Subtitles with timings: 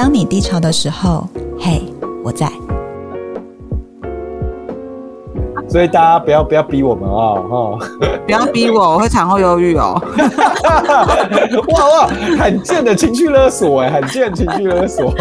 [0.00, 1.82] 当你低潮的时候，嘿，
[2.24, 2.50] 我在。
[5.68, 7.34] 所以大家不要不要逼我们啊！
[7.42, 7.78] 哈，
[8.24, 10.02] 不要逼我，我会产后忧郁哦。
[11.68, 12.06] 哇 哇，
[12.38, 15.12] 罕见的情绪勒索哎，罕见情绪勒索。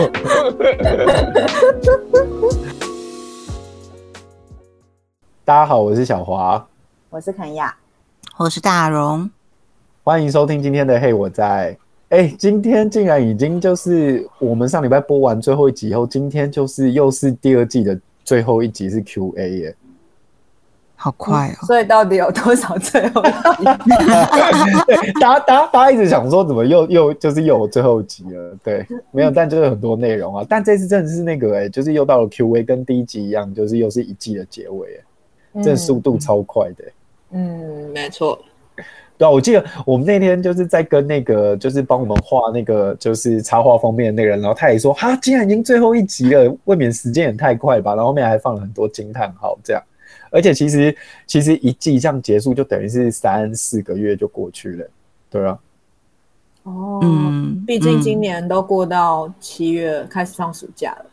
[5.44, 6.66] 大家好，我是小华，
[7.10, 7.76] 我是肯亚，
[8.38, 9.30] 我是大荣，
[10.06, 11.78] 欢迎收听今天的嘿我在。
[12.10, 19.76] 哎，今天竟然已经就是我们上礼拜播完最后一集以后，今天就是又是第二季的最后一集是 Q&A 耶。
[20.96, 21.66] 好快哦！
[21.66, 23.64] 所以到底有多少最后一集？
[25.22, 28.58] 大家大家大家一直想说怎么又又就是又有最后一集了？
[28.64, 30.44] 对，没有，但就是很多内容啊。
[30.50, 35.00] 但这次真的是那个哎、欸，就是又到了 Q&A，跟第一集一样，就是又是一季的结尾
[35.64, 36.94] 这速度超快的、欸。
[37.34, 38.38] 嗯，没错。
[39.20, 47.92] 对啊，我记得我们那天就是在跟那个就是帮我们画那个就是插画封面的那个人，然后他也说哈，竟然已经最后一集了，未免时间也太快吧？
[47.96, 49.84] 然后后面还放了很多惊叹号这样。
[50.32, 50.96] 而且其实
[51.28, 54.88] 其实一季这样结束，就等于是三四个月就过去了，
[55.30, 55.60] 对啊。
[56.64, 61.06] 哦，嗯，毕竟今年都过到七月开始放暑假了，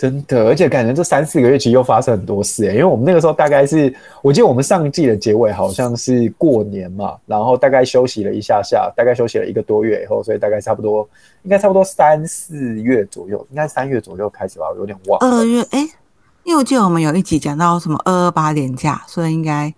[0.00, 0.46] 真的。
[0.46, 11.06] 而且感觉这三四个月其实又发生很多事欸，因为我们那个时候大概是，我记得我们上季的结尾好像是过年嘛，然后大概休息了一下下，大概休息了一个多月以后，所以大概差不多
[11.42, 15.36] 应该差不多三四月左右，应该三月左右开始吧，我有点忘了。
[15.36, 15.86] 二月哎。
[16.42, 19.72] 因为我记得我们有一集讲到什么二二八连假，所以应该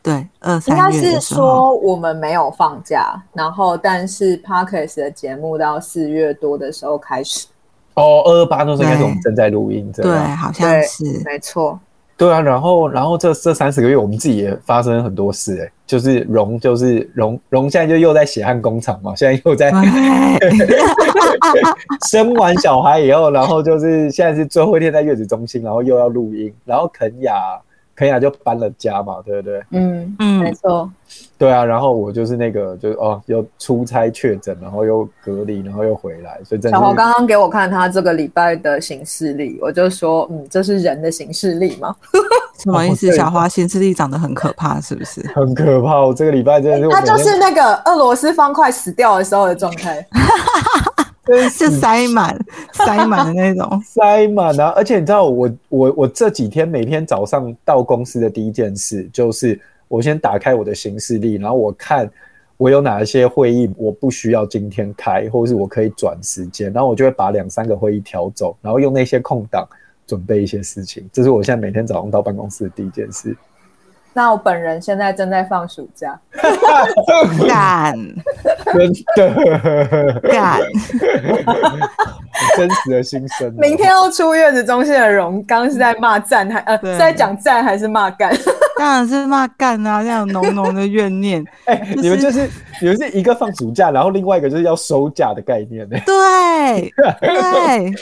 [0.00, 7.48] 对二三月的时候，应该是说我们没有放假，然后但是 Podcast 的节目到四月多的时候开始。
[7.94, 11.78] 哦，二二八那时候应该是我们正在录音，对，好像是没错。
[12.16, 19.72] 对啊，然后然后这这三十个月，我们自己也发生很多事哎、欸，就是荣就是荣荣现在就又在血汗工厂嘛，现在又在
[22.08, 27.32] 生完小孩以后，然后就是现在是最后一天在月子中心，然后又要录音，然后肯亚。
[27.96, 29.62] 肯亚就搬了家嘛，对不对？
[29.70, 30.90] 嗯嗯，没错。
[31.38, 36.76] 对啊，然后我就是那个，就是哦，又出差确诊，然后又隔离，然后又回来，所以真的。
[36.76, 41.94] 小黄刚刚给我看他这个礼拜的行事历，我就说，嗯，这是人的行事历吗？
[42.58, 43.12] 什么意思？
[43.14, 45.24] 小花行事历长得很可怕，是不是？
[45.34, 46.88] 很可怕，我这个礼拜真的是。
[46.88, 50.04] 他就是那个俄罗斯方块死掉的时候的状态。
[51.50, 52.38] 是塞满
[52.72, 54.72] 塞满的那种，塞满啊！
[54.76, 59.58] 而且你知道我，我我我这几天每天早上到公司的第一件事，就是
[59.88, 62.10] 我先打开我的行事历，然后我看
[62.56, 69.66] 我有哪一些会议我不需要今天开，或是我可以转时间，然后我就会把两三个会议调走，然后用那些空档
[70.06, 71.08] 准备一些事情。
[71.12, 73.36] 这是我现在每天早上到办公室的第一件事。
[74.16, 76.16] 那我本人现在正在放暑假，
[77.48, 77.94] 干，
[78.72, 80.60] 真的干，
[82.56, 83.52] 真实的心声。
[83.58, 88.32] 明天要出月子中心的荣，刚是在骂赞还呃是在讲赞还是骂干？
[88.78, 91.44] 当然是骂干啊，这样浓浓的怨念。
[91.64, 92.48] 哎、欸，就是、你们就是
[92.80, 95.96] 你们是一个放暑假，然后另外一个就是要收假的概念呢？
[96.06, 97.92] 对对。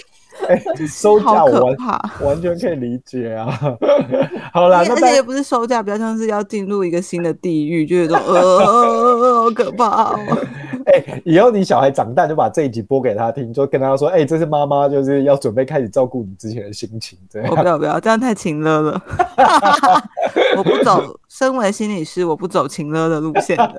[0.48, 1.76] 哎、 欸，收假我完
[2.20, 3.58] 完全可以理解啊。
[4.52, 10.18] 好啦，而且也不是收假，比较像是要进入一个新的地狱，就有种呃，好可怕哦。
[10.84, 17.48] 哎、欸，以后你小孩长大就把这一集播给他听，就跟他说：“哎、欸，这是妈妈，就是要准备开始照顾你之前的心情。”这样。
[17.48, 19.00] 我不要不要，这样太情勒了。
[20.56, 23.72] 我不走，身为心理师，我不走情勒的路线的。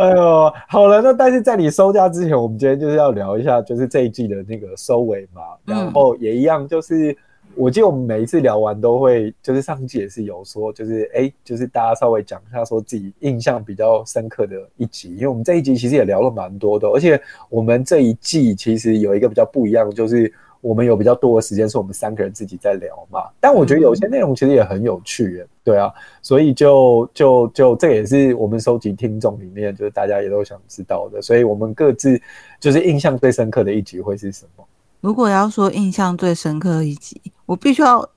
[0.00, 5.42] 哎呦，好了，那但是在你收假之前，我们今天就是要聊一下，就是这一季的那个收尾嘛。
[5.66, 7.14] 然后也一样，就是
[7.54, 20.32] 我记得我们每一次聊完都会，就是上季也是有说，就是哎、欸，就是大家稍微讲一下说自己印象比较深刻的一集，因为我们这一集其实也聊了蛮多的，而且我们这一季其实有一个比较不一样，就是。
[20.60, 32.20] 我们有比较多的时间是我们三个人自己在聊嘛，但我觉得有些内容其实也很有趣耶，对啊，所以就就就这也是我们收集听众里面就是大家也都想知道的，所以我们各自
[32.58, 34.64] 就是印象最深刻的一集会是什么？
[35.00, 38.08] 如果要说印象最深刻的一集，我必须要哎，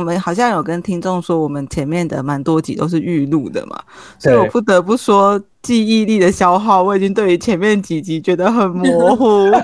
[0.00, 3.78] 我们好像有跟听众说，我们前面的蛮多集都是预录的嘛，
[4.18, 9.50] 所以我不得不说记忆力的消耗，我已经对于前面几集觉得很模糊。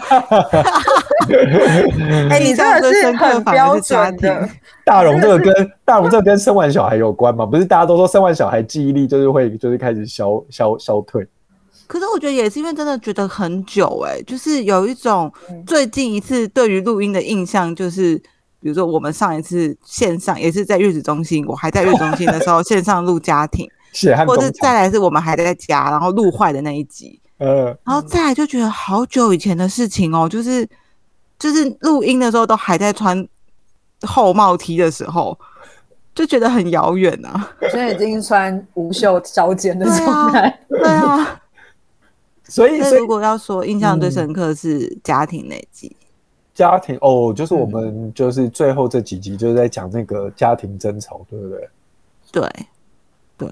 [2.29, 4.49] 哎、欸，你真的是很标准的。
[4.85, 7.47] 大荣这个跟大荣这个跟生完小孩有关吗？
[7.47, 11.27] 不是大家都说生完小孩记忆力就是会就是开始消消消退？
[11.87, 15.32] 可是我觉得也是因为真的觉得很久哎、欸，就是有一种
[15.67, 18.21] 最近一次对于录音的印象，就是
[18.61, 27.20] 比如说我们上一次线上也是在月子中心，我还在月子中心的时候线上录家庭， 是或者再来是我们还在家然后录坏的那一集。
[27.38, 30.67] 嗯，然后再来就觉得好久以前的事情哦，就是
[31.38, 33.26] 就是录音的时候都还在穿
[34.03, 35.38] 厚帽 T 的时候，
[36.14, 37.50] 就觉得很遥远啊。
[37.70, 41.41] 现在已经穿无袖削肩的状态，对啊。
[42.49, 46.06] 所以，所以如果要说印象最深刻是家庭那集，嗯、
[46.56, 51.69] 家庭哦，就是我们就是最后这几集就是在讲那个家庭争吵，对不对？
[52.32, 52.50] 对，
[53.37, 53.49] 对，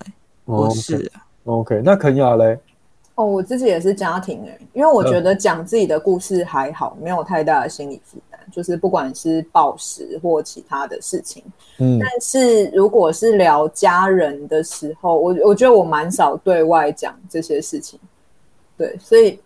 [0.46, 1.12] 我是
[1.44, 1.82] OK。
[1.84, 2.58] 那肯雅嘞？
[3.16, 11.44] 哦，我自己也是家庭哎、欸，因为我觉得讲自己的故事还好，没有太大的心理负担，就是不管是暴食或其他的事情。
[11.76, 18.00] 嗯，但是如果是聊家人的时候，我我觉得我蛮少对外讲这些事情。
[18.76, 19.38] 对，所以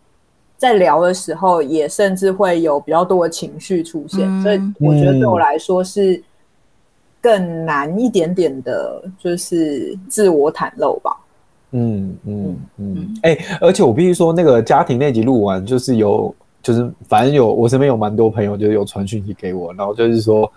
[0.59, 6.21] 在聊的时候，也甚至会有比较多的情绪出现，嗯、所以我觉得对我来说是
[7.21, 11.17] 更难一点点的，就是自我袒露吧。
[11.71, 13.15] 嗯嗯嗯。
[13.23, 20.51] 哎、嗯欸，而且我必须说，那个家庭那集录完，就是有，就是反正有，我身边有蛮多朋友，就是有传讯息给我，然后就是说，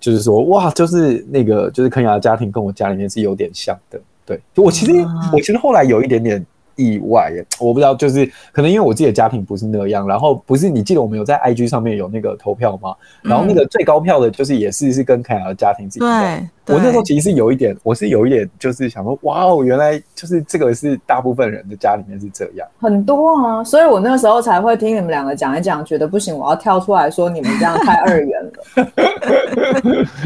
[0.00, 4.00] 就是说，哇，就是那个，就是肯亚的家庭跟我家里面是有点像的。
[4.26, 6.44] 对，就我其实，啊、我其实后来有一点点。
[6.76, 12.94] 意外耶，我不知道，就是可能因为我自己的家庭不是那样，然后不是你记得我们有在 IG 上面有那个投票吗？
[13.24, 16.48] 嗯、然后那个最高票的就是也是是跟肯亚的家庭是一样。
[16.64, 28.52] 对，我那时候其实是有一点，我是有一点就是想说，哇哦，原来就是这个是大部分人的家里面是这样，很多啊，所以我那个时候才会听你们两个讲一讲，觉得不行，我要跳出来说你们这样太二元了。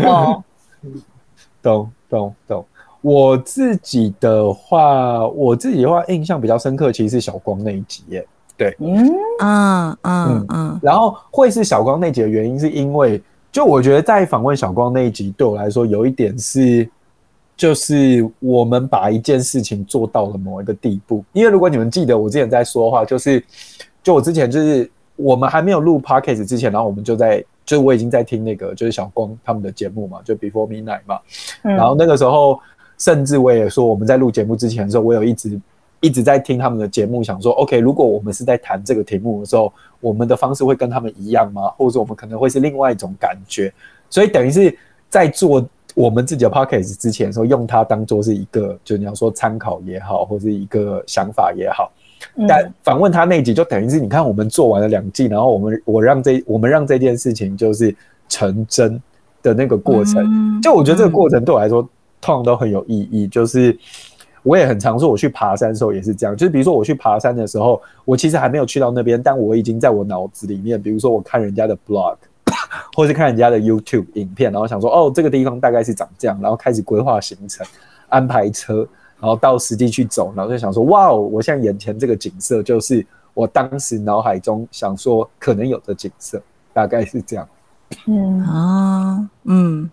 [0.09, 0.43] 哦，
[1.63, 2.65] 懂懂懂。
[3.03, 8.27] 我自己的话，我自己的话印象比较深刻，其实是小光那一集耶。
[8.57, 9.09] 对，嗯
[9.41, 10.81] 嗯嗯嗯。
[10.83, 16.87] 然后会是小光那集的原因，是因为就我觉得在访问小光那一集，对我来说有一点是，
[17.57, 21.25] 就是我们把一件事情做到了某一个地步。
[21.33, 23.43] 因为如果你们记得我之前在说的话，就是
[24.03, 31.19] 就我之前就是我们还没有录 Podcast 之前，然后我们就在就我已经在听那个就是小光他们的节目嘛，就 Before Midnight 嘛，
[31.63, 32.61] 然后那个时候。
[33.01, 35.59] 甚至我也说，我们在录节目之前的时候，我有一直
[36.01, 41.69] 一直在听他们的节目，想说，OK，如果我们是在谈这个题目的时候，我们的方式会跟他们一样吗？
[41.79, 43.73] 或者说我们可能会是另外一种感觉？
[44.11, 44.77] 所以等于是
[45.09, 51.91] 在做我们自己的 p o c k e t 之前的时候，用它当做是一个，就你要说参考也好，或是一个想法也好。
[52.47, 57.97] 但访问他那集，就等于是你看，我们做完了两季，然后我们我让这我们让这件事情就是
[58.29, 59.01] 成真
[59.43, 61.89] 的那个过程，就我觉得这个过程对我来说。
[62.21, 63.77] 通常都很有意义，就是
[64.43, 66.37] 我也很常说，我去爬山的时候也是这样。
[66.37, 72.17] 就是比如说我去爬山的时候，我其实还没有去到那边，但我已经在我脑子里面，比如说我看人家的 blog，
[72.97, 77.67] 或是看人家的 YouTube 影片，然后想说哦，这个地方大概是长这样，然后开始规划行程、
[78.09, 78.87] 安排车，
[79.19, 86.41] 然后到实际去走，然后就想说哇哦，我现在眼前这个景色就是我当时脑海中想说可能有的景色，
[86.73, 87.49] 大概是这样。
[88.07, 89.91] 嗯啊，嗯，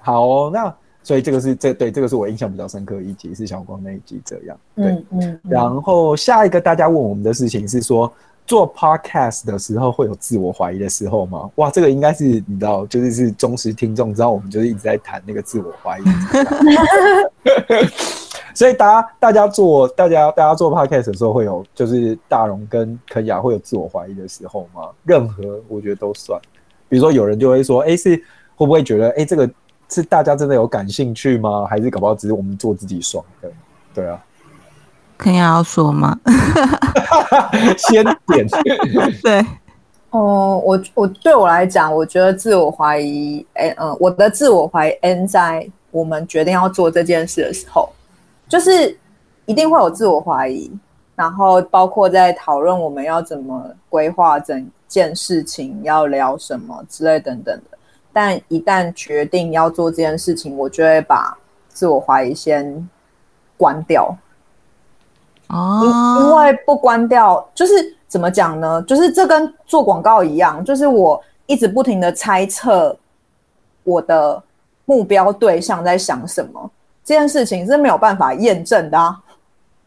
[0.00, 0.74] 好哦，那。
[1.02, 4.56] 所以这个是这对这个是我印象比较深刻的一集，是小光那一集这样。
[4.76, 5.20] 对，嗯嗯。
[5.20, 8.10] 嗯，然后下一个大家问我们的事情是说，
[8.46, 11.50] 做 podcast 的时候会有自我怀疑的时候吗？
[11.56, 16.02] 哇，这个应该是你知道，就是是忠实听众知道，我们就是一直在谈那个自我怀疑。
[18.54, 24.90] 所以大家大家做大家大家做 podcast 的时候会有，就是大荣跟肯雅会有自我怀疑的时候吗？
[25.04, 26.40] 任何我觉得都算。
[26.88, 28.14] 比如说有人就会说，哎，是
[28.54, 29.50] 会不会觉得，哎，这个。
[29.92, 31.66] 是大家真的有感兴趣吗？
[31.68, 33.50] 还是搞不好只是我们做自己爽的？
[33.94, 34.18] 对啊，
[35.18, 36.18] 肯定要说吗？
[37.76, 38.46] 先点
[39.22, 39.44] 对
[40.10, 47.88] 哦，我我对我来讲，我觉得自我怀疑，哎、欸，嗯，我的自我怀疑 end 在我们决定要做这件事的时候，
[48.48, 48.96] 就是
[49.46, 50.70] 一定会有自我怀疑，
[51.14, 57.71] 然后包括在讨论我们要怎么规划整件事情，要聊什么之类等等的。
[58.12, 61.36] 但一旦决定要做这件事情，我就会把
[61.68, 62.88] 自我怀疑先
[63.56, 64.16] 关掉。
[65.48, 67.72] 哦，因因为不关掉，就是
[68.08, 68.82] 怎么讲呢？
[68.82, 72.96] 就是这跟做广告一样，就是我一直不停的猜测
[73.84, 74.42] 我的
[74.84, 76.70] 目标对象在想什么，
[77.04, 79.20] 这件事情是没有办法验证的啊。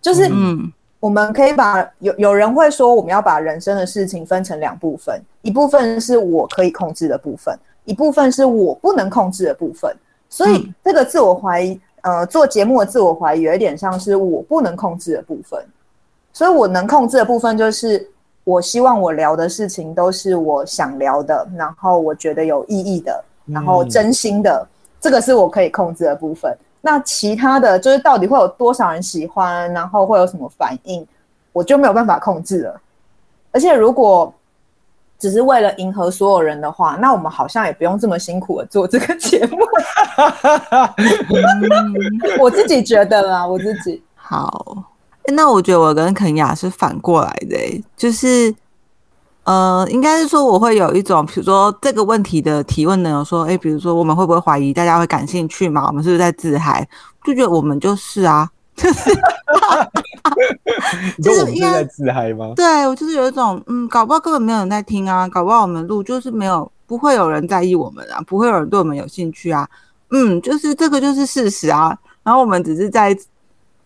[0.02, 7.58] 就是，嗯，我们可以把有有人会说，我们要把人生的事情分成两部分，一部分是我可以控制的部分。
[7.86, 9.96] 一部分是我不能控制的部分，
[10.30, 15.64] 所以这个自我怀疑，呃，做节目的自我怀疑有一点像是我不能控制的部分，
[16.34, 18.10] 所以我能控制的部分就是
[18.44, 24.68] 我希望我聊的事情都是我想聊的，然后我觉得有意义的，然后真心的，
[25.00, 26.56] 这个是我可以控制的部分。
[26.82, 31.06] 那其他的就是到底会有多少人喜欢，然后会有什么反应，
[31.52, 32.82] 我就没有办法控制了。
[33.52, 34.32] 而且如果
[35.18, 39.58] 只是为了迎合所有人的话，那我们好像也不用这么辛苦的做这个节目。
[42.40, 44.84] 我自己觉得啦，我自己好。
[45.34, 48.54] 那我觉得我跟肯雅是反过来的，欸，就是，
[49.44, 55.88] 呃，应该是说我会有一种，比如说这个问题的提问呢，有说，哎，欸，比如说我们会不会怀疑大家会感兴趣嘛？
[55.88, 56.88] 我们是不是在自嗨？
[57.24, 58.48] 就觉得我们就是啊，
[58.82, 59.10] 就是，
[61.22, 62.54] 就是我们是在自嗨吗？
[62.56, 69.68] 对，我就是有一种，嗯，搞不好根本没有人在听啊，搞不好我们录就是没有，不会有人在意我们啊，不会有人对我们有兴趣啊，
[70.12, 73.18] 嗯，就是这个就是事实啊，然后我们只是在。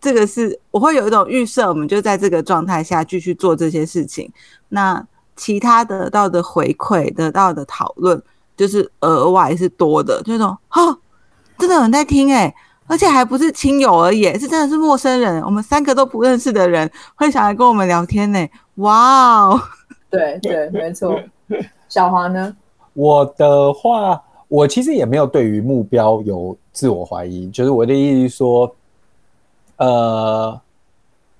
[0.02, 4.32] 这个是我会有一种预设，我们就在这个状态下继续做这些事情。
[4.70, 5.06] 那
[5.36, 8.18] 其他得到的回馈、得到的讨论，
[8.56, 10.98] 就是额外是多的，就那种哦，
[11.58, 12.54] 真的有人在听哎，
[12.90, 18.48] 而且还不是亲友而已，是真的是陌生人，我们三个都不认识的人会想来跟我们聊天呢。
[18.76, 19.60] 哇哦，
[20.10, 21.16] 对对，没错。
[21.88, 22.56] 小华呢？
[22.94, 28.74] 我的话，我其实也没有对于目标有自我怀疑，就是我的意思说。
[29.76, 30.60] 呃，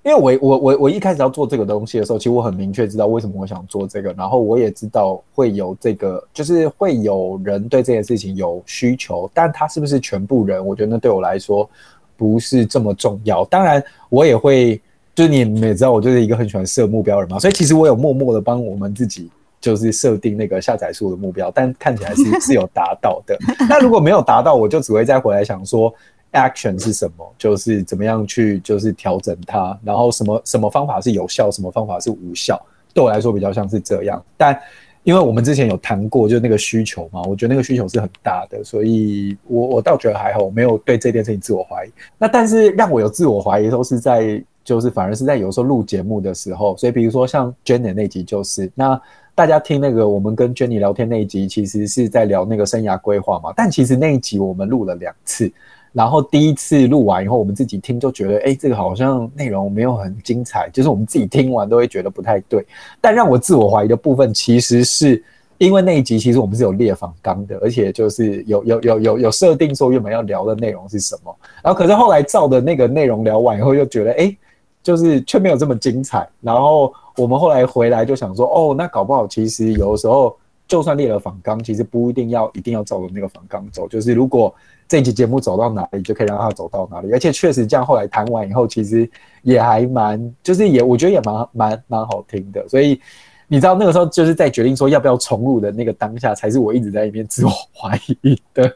[0.03, 11.69] 因为我我我我一开始要做这个东西的时候，其实我很明确知道为什么我想做这个，然后我也知道会有这个，就是会有人对这件事情有需求，但他是不是全部人，我觉得那对我来说
[12.17, 13.45] 不是这么重要。
[13.45, 14.81] 当然，我也会，
[15.13, 19.29] 就是你们也知道，我就是一个很喜欢设目标人嘛，所以其实我有默默的帮我们自己
[19.59, 23.37] 就是设定那个下载数的目标，但看起来是是有达到的。
[23.69, 25.93] 那如果没有达到，我就只会再回来想说。
[26.33, 27.33] Action 是什么？
[27.37, 32.59] 就是怎么样去，就是调整它，然后什么什么方法是有效，什么方法是无效。
[32.93, 34.23] 对我来说比较像是这样。
[34.37, 34.57] 但
[35.03, 41.91] 因为我们之前有谈过，就那个需求嘛，我觉得那个需求是很大的，所以我我倒觉得还好，我没有对这件事情自我怀疑。
[42.17, 46.77] 那但是让我有自我怀疑都是在，就是反而是在有时候录节目的时候。
[46.77, 49.01] 所以比如说像 Jenny 那集，就是那
[49.33, 53.51] 大家听那个我们跟 Jenny 聊天那一集，其实是在聊那个生涯规划嘛。
[53.55, 55.51] 但其实那一集我们录了两次。
[55.93, 62.65] 然后第一次录完以后，我们自己听就觉得，哎，这个好像内容没有很精彩，就是我们自己听完都会觉得不太对。
[63.01, 65.21] 但让我自我怀疑的部分，其实是
[65.57, 71.35] 因为那一集其实我们是有列访纲的，而且就是有有有有有设定说原本要聊的内容是什么。
[71.61, 74.33] 然后可是后来照的那个内容聊完以后，又觉得，哎，
[74.81, 76.25] 就是却没有这么精彩。
[76.39, 80.37] 然后我们后来回来就想说，哦，那搞不好其实有的时候
[80.69, 84.55] 就算列了访纲，其实不一定要一定要照着那个访纲走，就是如果。
[84.91, 87.13] 这一期节目走到哪里，就可以让他走到哪里。
[87.13, 89.09] 而且确实这样，后来谈完以后，其实
[89.41, 92.67] 也还蛮，就是也我觉得也蛮蛮蛮好听的。
[92.67, 92.99] 所以
[93.47, 98.67] 你知道那个时候就是在决定说要不要重录的那个当下，才是我一直在一边自我怀疑的，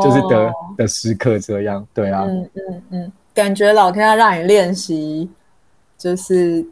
[0.00, 1.36] 就是的的时刻。
[1.36, 5.28] 这样对啊，嗯嗯嗯，感觉老天要让你练习，
[5.98, 6.64] 就是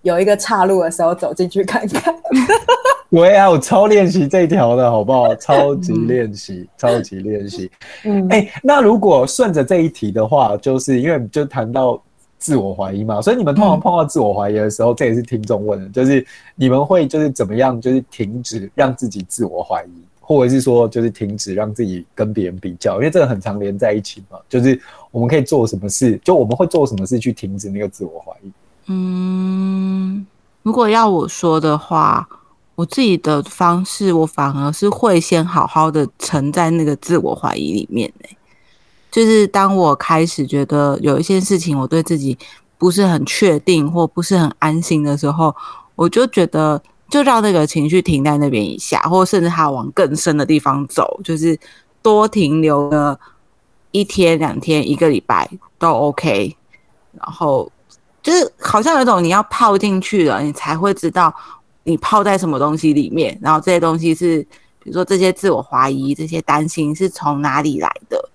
[0.00, 2.14] 有一个岔路的时候走进去看看。
[3.12, 5.32] 对啊，我超练习这条的好不好？
[5.36, 7.70] 超级练习，超级练习。
[8.04, 12.02] 嗯，哎、欸，那如果顺着这一题的话，就是因为就谈到
[12.38, 16.26] 自我怀疑嘛，所以你们通常碰到自我怀疑的时候，嗯、这也是听众问的，就是
[16.56, 24.38] 你们会就是怎么样，就是停止让自己自我怀疑，或者是说就是停止让自己跟别人比较，因为这个很常连在一起嘛。
[24.48, 28.50] 就是我们可以做什么事，就我们会做什么事去停止那个自我怀疑？
[28.86, 30.26] 嗯，
[30.62, 32.26] 如果要我说的话。
[32.82, 38.12] 我自己的方式，我反而是会先好好的沉在那个自我怀疑里面。
[39.08, 42.36] 就是当我开始觉得有一些事情我对自己
[42.78, 45.54] 不是很确定或不是很安心的时候，
[45.94, 51.56] 我就觉得就让那个情绪停在那边一下，或甚至还往更深的地方走，就是
[52.02, 53.16] 多停留个
[53.92, 55.48] 一天、两天、一个礼拜
[55.78, 56.56] 都 OK。
[57.12, 57.70] 然后
[58.20, 61.32] 就是好像有种你要泡进去了，你才会知道。
[61.84, 63.38] 你泡在什么东西里面？
[63.40, 64.40] 然后这些东西是，
[64.82, 68.28] 比如说这些自我怀疑、这些担心是从哪里来的？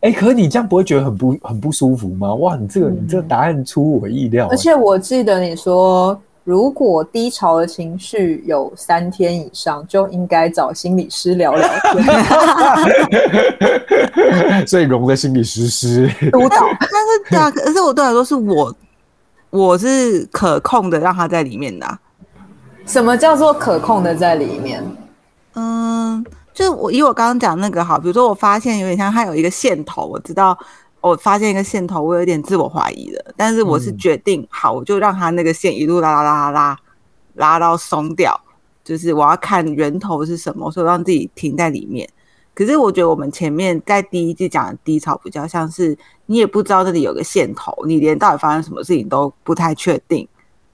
[0.00, 2.32] 哎、欸，可是你这样不会觉得很不很不舒服吗？
[2.34, 4.46] 哇，你这个、嗯、你这个答案出我意料。
[4.48, 12.04] 而且我记得你说，如果低潮的情绪有三天以上，就应该找心理师聊聊天。
[14.66, 18.72] 所以融的心理师师 督导，但是对啊，可是我对我来说是我，
[19.50, 21.98] 我是可控的，让他在里面的、啊。
[22.88, 24.82] 什么叫做可控的在里面？
[25.52, 30.58] 嗯，就是我以我刚刚讲那个好，比如说我发现有点像它有一个线头，我知道
[31.02, 36.78] 我发现一个线头，我有点自我怀疑了，但是我是决定、嗯、好，我就让它那个线一路拉拉拉拉拉
[37.34, 38.34] 拉到松掉，
[38.82, 42.08] 就是我要看源头是什么，所以让自己停在里面。
[42.54, 50.26] 可是我觉得我们前面在第一季讲的低潮比较像是你也不知道这里有个线头，你连到底发生什么事情都不太确定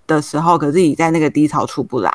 [0.06, 2.11] 的时候，可是你在那个低潮出不来。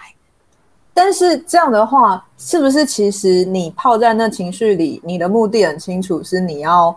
[0.92, 6.94] 但是这样的话，是不是其实你泡在那情绪里，你的目的很清楚，是你要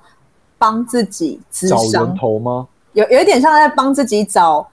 [0.59, 2.67] 帮自己找源头吗？
[2.95, 4.67] 有有一点像在帮自己找，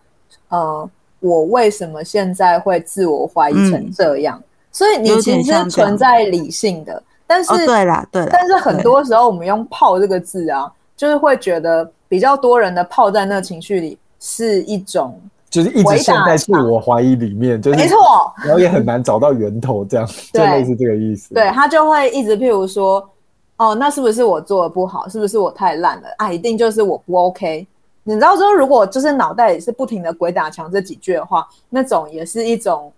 [0.48, 4.36] 呃，我为什么现在会自我怀疑成这样？
[4.40, 15.22] 嗯、所以你其实是存在理性的，但是、哦、对啦，对啦，但是很多时候我们用“泡”这个字啊，就是会觉得比较多人的泡在那情绪里是一种。
[15.50, 17.98] 就是一直陷在自我怀疑里面，就是没错，
[18.44, 21.34] 然后也很难找到源头，这样 就类似这个意思。
[21.34, 23.10] 对，他就会一直譬如说，
[23.58, 25.10] 哦，那是不是我做的不好？
[25.10, 26.08] 是不是我太烂了？
[26.18, 27.66] 啊，一定就是我不 OK。
[28.04, 32.92] 你知道说，如果就是脑袋里是不停的鬼打墙这几句的话，那种也是一种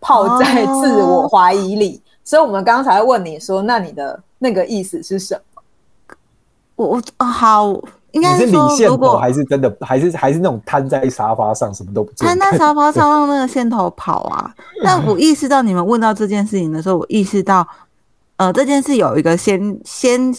[0.00, 2.02] 泡在自我怀疑里。
[2.04, 5.62] 哦、所以我们刚才问你说，那你的那个意思是什么？
[6.74, 7.72] 我我好。
[8.14, 14.50] 应该是说，如果还是真的，还是还是那种瘫在沙发上，什么都不做，瘫在 沙发上让那个线头跑啊。
[14.82, 17.66] 但我意识到你们问到这件事情的时候，我意识到，
[18.36, 20.34] 呃，这件事有一个先先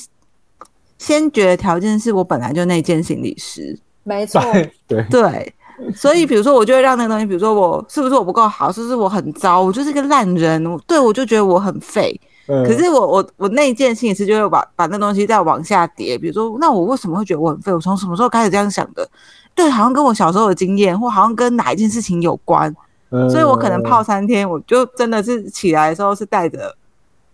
[0.97, 4.41] 先决的条件，是我本来就内建心理师，没 错，
[4.87, 5.53] 对对。
[5.93, 12.17] 所以，比如说，我就会让那个东西，比如说我是不是我不够好，是不是我很糟，我就是个烂人，对我就觉得我很废。
[12.47, 17.73] 可是我我我那一件心理师就会把把那东西再往下叠，比如说，那我为什么会觉得我很废？
[17.73, 19.09] 我从什么时候开始这样想的？
[19.55, 22.75] 对，好像跟我小时候的经验，或好像跟哪一件事情有关，
[23.09, 26.75] 嗯、所以我可能泡三天，我就真的是起来的时候是带着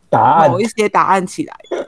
[0.09, 1.80] 答案，某一些答案起来的。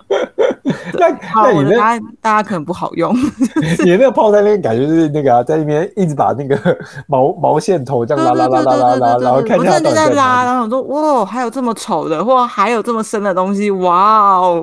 [0.94, 3.14] 那那你的答案大家可能不好用。
[3.84, 6.78] 你那个泡在那边感觉就是那个啊，在那边一直把那个
[7.08, 14.62] 毛毛线头这样拉拉拉拉拉拉，然后看一下就在拉，然后我说哇，还有这么丑的，或还有这么深的东西，哇哦！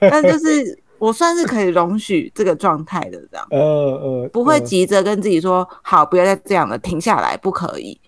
[0.00, 7.98] 但就是我算是可以容许这个状态的，这样，呃呃，不会急着跟自己说好，不要再这样了，停下来，不可以。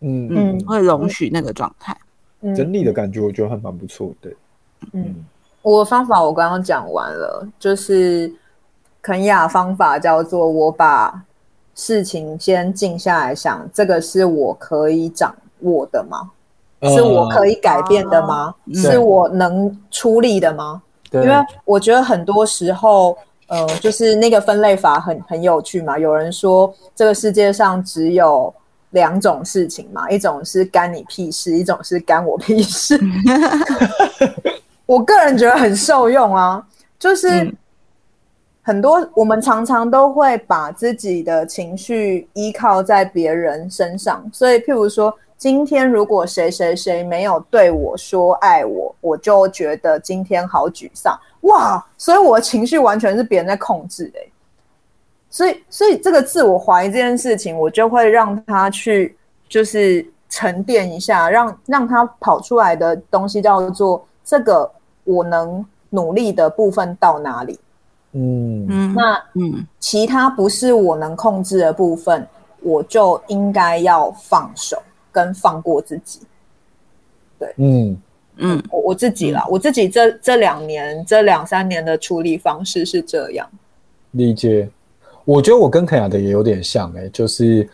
[0.00, 1.96] 嗯嗯，会容许那个状态。
[2.56, 4.30] 整理的感觉，我觉得还蛮不错的。
[4.92, 5.14] 嗯。
[5.62, 8.32] 我的方法我刚刚讲完了，就是
[9.00, 11.22] 肯雅方法叫做我把
[11.74, 16.30] 事情先静下来想，这个是我可以掌握的吗？
[16.80, 18.54] 呃、是我可以改变的吗？
[18.66, 20.82] 啊、是我能出力的吗？
[21.08, 25.98] 对因为我觉得很多时候，呃，就是那个分类法很很有趣嘛。
[25.98, 28.52] 有人说这个世界上只有
[28.90, 32.98] 两种事情嘛，一种是干你屁事，一种是干我屁事。
[34.92, 36.62] 我个人觉得很受用啊，
[36.98, 37.50] 就是
[38.60, 51.82] 很多我们常常都会把自己的情绪依靠在别人身上，所以譬如说，今天如果谁谁谁没有对我说爱我，我就觉得今天好沮丧，哇！
[51.96, 54.20] 所以我的情绪完全是别人在控制的，
[55.30, 59.16] 所以所以这个自我怀疑这件事情，我就会让他去
[59.48, 64.70] 就是沉淀一下，让让他跑出来的东西叫做这个。
[65.04, 67.58] 我能努力的部分到哪里？
[68.12, 72.26] 嗯嗯，那嗯，其他不是我能控制的部分，
[72.60, 76.20] 我就应该要放手跟放过自己。
[77.38, 77.96] 对，嗯
[78.36, 83.48] 嗯，我我自己啦，我自己这这两年这两三年的处理方式是这样。
[84.12, 84.68] 理解，
[85.24, 87.68] 我觉得我跟肯雅的也有点像哎、欸，就是。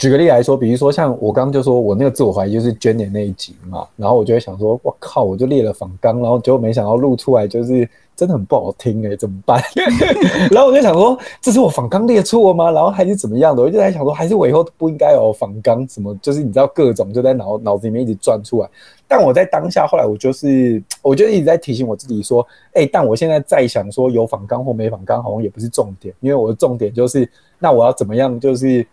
[0.00, 7.86] 举个例来说，比如说像我刚刚就说我那个自我怀疑就是捐点那一集嘛，然后我就会想说，我靠，我就列了访纲，然后结果没想到录出来就是
[8.16, 9.62] 真的很不好听哎、怎么办？
[10.50, 12.70] 然后我就想说，这是我访纲列错吗？
[12.70, 13.62] 然后还是怎么样的？
[13.62, 16.18] 我就在想说，还是我以后不应该有访纲什么？
[16.22, 18.70] 就是你知道各种就在脑脑子里面一直转出来。
[19.06, 28.86] 但我在当下后来，我就是我就一直在提醒我自己说，哎、但我现在在想说有访纲或没访纲好像也不是重点，因为我的重点就是那我要怎么样就是。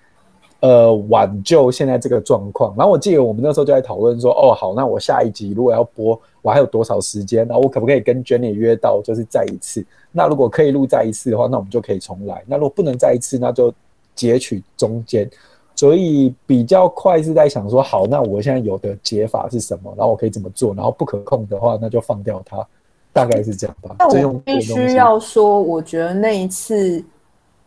[0.60, 2.74] 呃，挽救现在这个状况。
[2.76, 7.48] 然后我记得我们那时候就在讨论说，哦，好，那我下一集如果要播，我还有多少时间？
[7.48, 9.86] 然后我可不可以跟 Jenny 约到，就是再一次？
[10.12, 12.44] 那如果可以录再一次的话，那我们就可以重来。
[12.48, 13.72] 那如果不能再一次，那就
[14.16, 15.30] 截取中间。
[15.76, 19.94] 所以比较快是在想说，好，那我现在有的解法是什么？
[19.96, 20.74] 然后我可以怎么做？
[20.74, 22.66] 然后不可控的话，那就放掉它。
[23.14, 23.96] 大概是这样吧。
[24.00, 27.04] 但我必须要说，我觉得那一次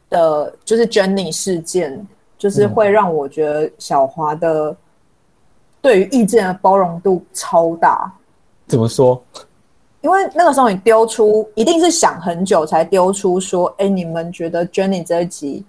[0.09, 2.05] 的，就是 Jenny 事件。
[2.41, 4.75] 就是会让我觉得小华的
[5.83, 8.11] 对于意见的包容度超大。
[8.67, 9.23] 怎么说？
[10.01, 15.63] 因为那个时候你丢出，一定是想很久才丢出说：“哎，你们觉得 Jenny 这一集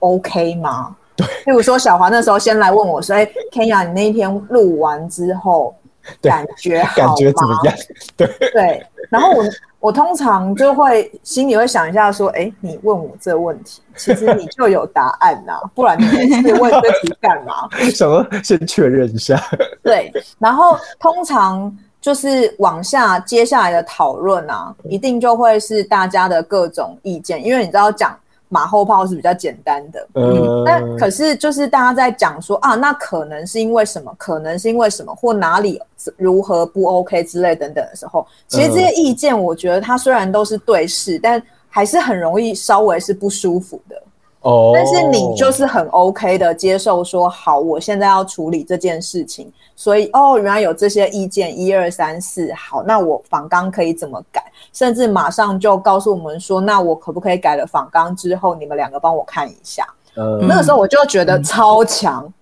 [0.00, 1.26] OK 吗？”对。
[1.46, 5.74] 例如说，小华那时候先来问我说：“哎，Kenya，你那一天录完之后，
[6.22, 7.74] 感觉好感觉怎么样？
[8.16, 9.44] 对对，然后我
[9.80, 17.68] 我通常就会心里会想一下说，哎，你问我这个问题，其实你就有答案呐、啊，不然你每次问这题干嘛？
[17.94, 19.40] 想说先确认一下。
[19.82, 28.16] 对，然后通常就是往下接下来的讨论啊，一定就会是大家的各种意见，因为你知道讲。
[28.48, 35.80] 马后炮是比较简单的，嗯，那可是就是大家在讲说啊，那可能是因为什么，可能是因为什么，或哪里
[36.16, 44.02] 如何不 OK 之类等等的时候，其实这些意见，我觉得它虽然都是对事，但还是很容易稍微是不舒服的。
[44.42, 54.40] 哦，但是你就是很 OK 的接受说，好，我现在要处理这件事情，所以哦，原来有这些意见，一二三四，好，那我仿纲可以怎么改？
[54.72, 59.84] 甚至马上就告诉我们说，那我可不可以改了仿纲之后，你们两个帮我看一下？
[60.16, 62.32] 嗯，那个时候我就觉得超强，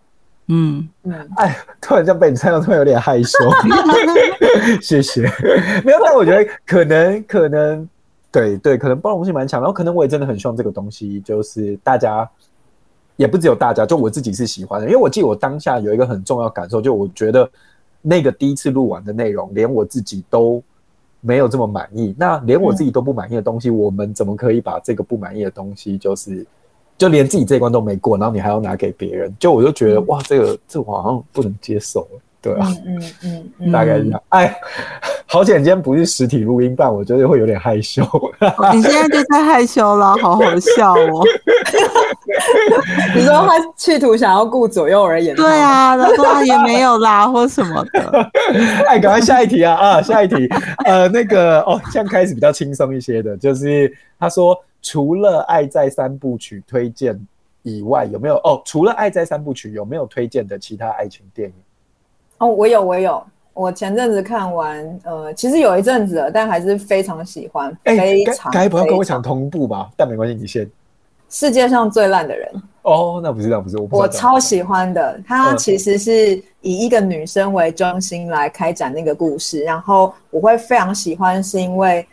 [0.48, 3.38] 嗯嗯，哎，突然间被你猜到， 突然有点害羞，
[4.82, 5.22] 谢谢。
[5.82, 7.88] 没有，但我觉得可能可能。
[8.36, 12.28] 对对，可能包容性蛮强，然后可能我也真的很希望这个东西，就是大家
[13.16, 17.48] 也不只有大家，就我自己是喜欢的，因为我记得我当下有一个很重要感受，就我觉得
[18.02, 20.62] 那个第一次录完的内容，连我自己都
[21.22, 26.46] 没有这么满意，那连我自己都不满意的东西，嗯、我们怎么可以把这个不满意的东西，就是
[26.98, 32.06] 就连自己这一关都没过，然后你还要拿给别人，就我就觉得、嗯、哇，这个这个我好像不能接受。
[32.54, 34.22] 对啊，嗯嗯嗯，大概这样。
[34.30, 34.56] 哎，
[35.26, 38.02] 好险，今天不是实体录音，不然我觉得会有点害羞。
[38.72, 41.24] 你现在就在害羞了，好好笑哦。
[43.14, 45.34] 你说他企图想要顾左右而言？
[45.34, 48.30] 对啊，然后也没有啦，或什么的。
[48.88, 50.02] 哎，赶快下一题啊啊！
[50.02, 50.46] 下一题，
[50.84, 57.18] 呃，那个哦，这样开始比较轻松一些的，就是他说，除了《爱在三部曲》推荐
[57.62, 58.60] 以外，有没有哦？
[58.64, 61.54] 除了《爱在三部曲》，有没有推荐的其他爱情电影？
[62.38, 63.22] 哦，我有，我有，
[63.54, 69.90] 我前阵子看完，呃，其实有一阵子了，但还是非常喜欢，欸、非常，该不要跟我讲同步吧？
[69.96, 70.68] 但没关系，你先。
[71.28, 72.48] 世界上最烂的人。
[72.82, 82.06] 哦，那不是，那不是，我不我超喜欢的，他其实是以一个女生为中心来开展那个故事，然后我会非常喜欢，是因为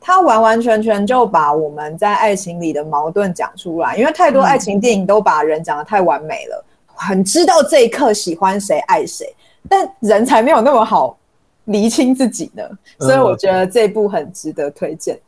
[0.00, 9.32] 他完完全全就把我们在爱情里的矛盾讲出来，因为太多爱情电影都把人讲的太完美了，嗯、很知道这一刻喜欢谁爱谁。
[9.68, 11.16] 但人才没有那么好
[11.64, 12.62] 厘清自己呢，
[12.98, 15.18] 所以我觉得这部很值得推荐。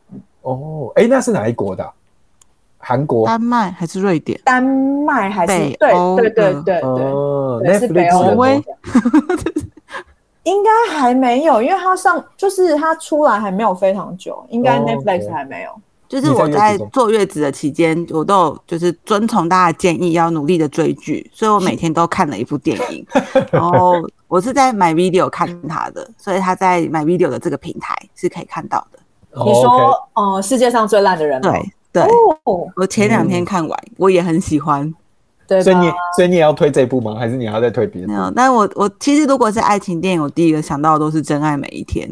[0.41, 1.91] 哦，哎，那是哪一国的？
[2.83, 4.41] 韩国、丹麦还是瑞典？
[4.43, 6.15] 丹麦还是北欧？
[6.15, 7.13] 对对对对
[7.63, 8.35] 对，是北欧。
[10.43, 15.69] 应该还没有，因为它上就是它出来还没有非常久，应该 Netflix 还没有。
[16.11, 23.05] 就是我在坐月子的期间，我都有就是遵从大家的建议，要努力的追剧，所以我每天都看了一部电影。
[23.49, 23.93] 然后
[24.27, 28.99] 我是在 MyVideo 看他的，所以他在 MyVideo 的这个平台是可以看到的。
[29.45, 31.49] 你说，哦、呃，世界上最烂的人吗？
[31.49, 32.03] 对对，
[32.43, 34.93] 哦、我前两天看完，嗯、我也很喜欢。
[35.47, 37.15] 对，所以你所以你也要推这部吗？
[37.15, 38.09] 还是你还要再推别的？
[38.09, 42.09] 没有，但我我其实如果是爱情电影，我第一个想到的都是《真爱每一天》。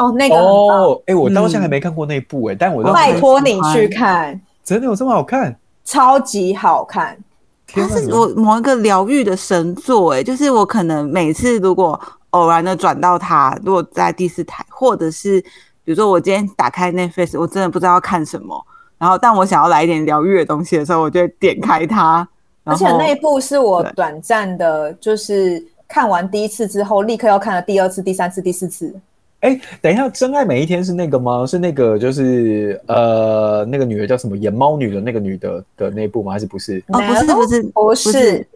[0.00, 5.54] 哦，那个哦，哎，我到现在还没看过那部哎，但我拜托你去看，真的有这么好看？
[5.84, 7.18] 超级好看，
[7.66, 15.40] 它是我某一个疗愈的神作哎，就是我可能每次如果偶然的转到它，如果在第四台，或者是
[15.84, 18.64] 比如说我今天打开 Netflix，我真的不知道要看什么，
[18.98, 22.26] 然后但我想要来一点疗愈的东西的时候，我就会点开它。
[22.62, 28.94] 而且那一部是我短暂的，就是看完第一次之后，立刻要看了第二次、第三次、第四次。
[29.40, 31.46] 哎，等一下，真爱每一天是那个吗？
[31.46, 34.36] 是那个就是呃，那个女的叫什么？
[34.36, 36.32] 演猫女的那个女的的那部吗？
[36.32, 36.82] 还是不是？
[36.88, 38.46] 哦，不是，不是，不是。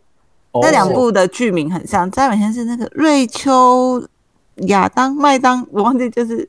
[0.60, 2.10] 那两部的剧名很像。
[2.10, 4.06] 真爱每天是那个瑞秋、
[4.68, 6.46] 亚当、麦当，我忘记就是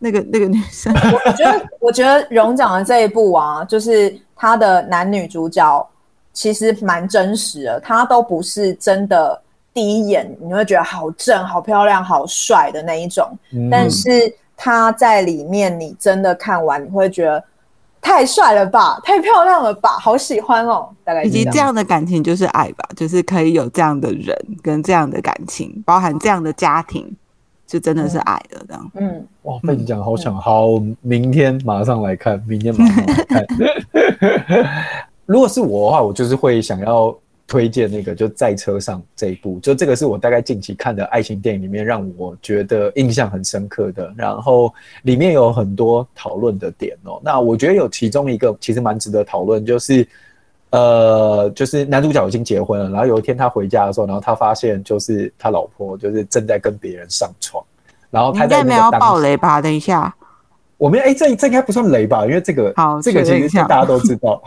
[0.00, 0.92] 那个那个女生。
[1.24, 5.88] 我觉得，我觉得荣讲的这一部啊，就是他的男女主角
[6.32, 9.40] 其实蛮真实的，他都不是真的。
[9.74, 14.10] 第一眼你会觉得好正、好漂亮、好帅的那一种，嗯、但是
[14.54, 17.42] 他在里面，你真的看完你会觉得
[18.00, 20.88] 太帅了吧、太漂亮了吧、好喜欢哦。
[21.02, 27.10] 大概以及这样的感情就是爱吧，就是可以有这样的人跟这样的感情，包含这样的家庭，
[27.66, 28.90] 就真的是爱了这样。
[28.96, 30.66] 嗯，哇，被你讲好想好，
[31.00, 33.46] 明天马上来看，明天马上来看。
[35.24, 37.16] 如果是我的话，我就是会想要。
[37.52, 47.20] 推荐那个就在车上这一部，就这个是我大概近期看的爱情电影里面让我觉得印象很深刻的，然后里面有很多讨论的点哦。
[47.22, 50.08] 那我觉得有其中一个其实蛮值得讨论，就是
[50.70, 57.62] 呃，就是男主角已经结婚了，然后有一天他回家的时候，然后他发现就是他老婆就是正在跟别人上床，
[58.10, 59.60] 然后他在没有爆雷吧？
[59.60, 60.16] 等一下。
[60.82, 62.26] 我们哎，这这应该不算雷吧？
[62.26, 64.42] 因为这个，好，这个其实大家都知道，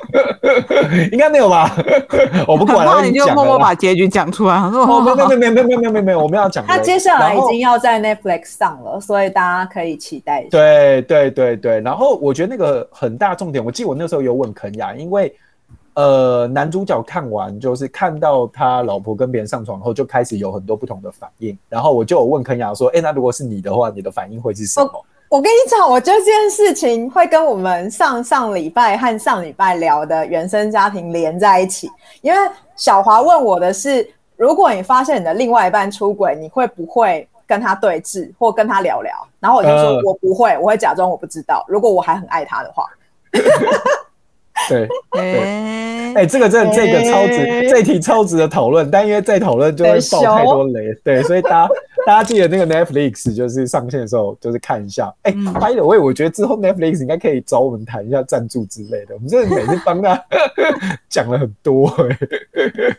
[1.13, 1.73] 应该没有吧？
[2.45, 4.57] 我不管了，你就默默把结局讲出来。
[4.59, 6.65] 哦，没有没有没有没有没有没有没有，我们要讲。
[6.67, 10.49] 他接下来已经要在 Netflix 上了，所以大家可以期待一下。
[10.49, 15.33] 对对对对，然后我觉得那个很大重点，我记得我那时候有问肯雅，因为
[15.93, 24.91] 呃，男主角看完就是看到他老婆跟别人上床后，就开始有很多不同的反应，然后我就有问肯雅说：“哎，那如果是你的话，你的反应会是什么？”
[25.35, 31.91] 我跟你讲，我觉得这件事情会跟我们上上礼拜和上礼拜聊的原生家庭连在一起。
[32.21, 32.39] 因为
[32.77, 39.11] 小华问我的是，如果你发现你的另外一半出轨，你会不会跟他对峙或跟他聊聊？
[39.41, 41.65] 然后我就说我不会，我会假装我不知道。
[41.67, 42.85] 如果我还很爱他的话。
[44.69, 51.69] 对，哎、欸，这个这这个超值，欸、这一题超值的讨论，但因为再讨论就会爆太多雷，对，所以大家
[52.05, 60.21] 大家记得那个 Netflix 就是上线的时候就是看一下，哎、欸，拍的我觉得之后 Netflix 应该可以找我们谈一下赞助之类的，我们真的每次帮他
[61.09, 62.17] 讲了很多、欸，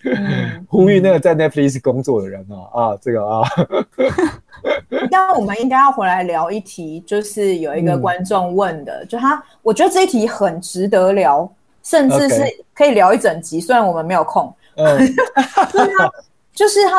[0.05, 3.43] 嗯、呼吁那个在 Netflix 工作的人啊啊，这个啊，
[5.11, 11.51] 那我们应该要回来聊一题，就是有一个观众问的，嗯、就他，我觉得这一题很值得聊。
[11.83, 12.43] 甚至是
[12.75, 14.53] 可以聊一整集.虽然我们没有空。
[14.75, 14.99] 嗯，
[15.73, 16.11] 就是他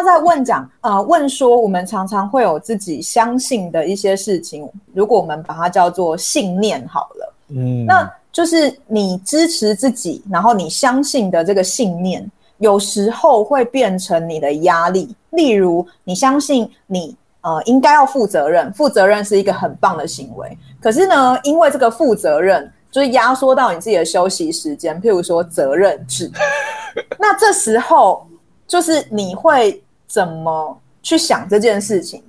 [0.03, 15.15] 在问讲，呃，问说我们常常会有自己相信的一些事情，如果我们把它叫做信念好了，嗯，那就是你支持自己，然后你相信的这个信念，有时候会变成你的压力。
[15.31, 22.71] 例如，你相信你呃应该要负责任，负责任是一个很棒的行为，可是呢，因为这个负责任。
[22.89, 26.31] 就是压缩到你自己的休息时间，譬如说责任制。
[27.19, 28.25] 那这时候，
[28.67, 32.21] 就是你会怎么去想这件事情？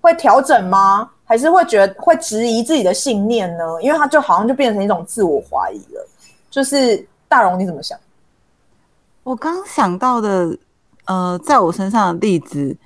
[0.00, 1.10] 会调整吗？
[1.24, 3.64] 还是会觉得会质疑自己的信念呢？
[3.80, 6.08] 因为它就好像就变成一种自我怀疑了。
[6.50, 7.98] 就是大荣，你怎么想？
[9.22, 10.58] 我刚想到的，
[11.04, 12.76] 呃，在我身上的例子，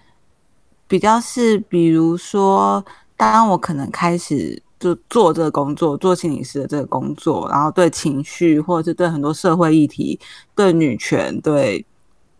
[0.86, 2.84] 比较是，比如说，
[3.16, 4.62] 当我可能开始。
[4.78, 10.20] 就做这个工作，做心理师的这个工作，然后对情绪，或者是对很多社会议题、
[10.54, 11.82] 对女权、对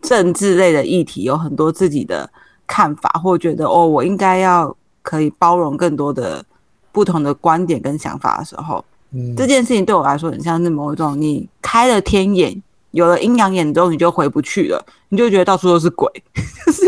[0.07, 2.31] 政治类的议题，有很多自己的
[2.67, 6.45] 看法，或觉得哦，我应该要可以包容更多的
[6.93, 16.09] 不同的观点跟想法的时候，嗯，这件事情对我来说很像是某一种你开了天眼，有了阴阳眼之后，你就回不去了，你就觉得到处都是鬼，
[16.65, 16.87] 就是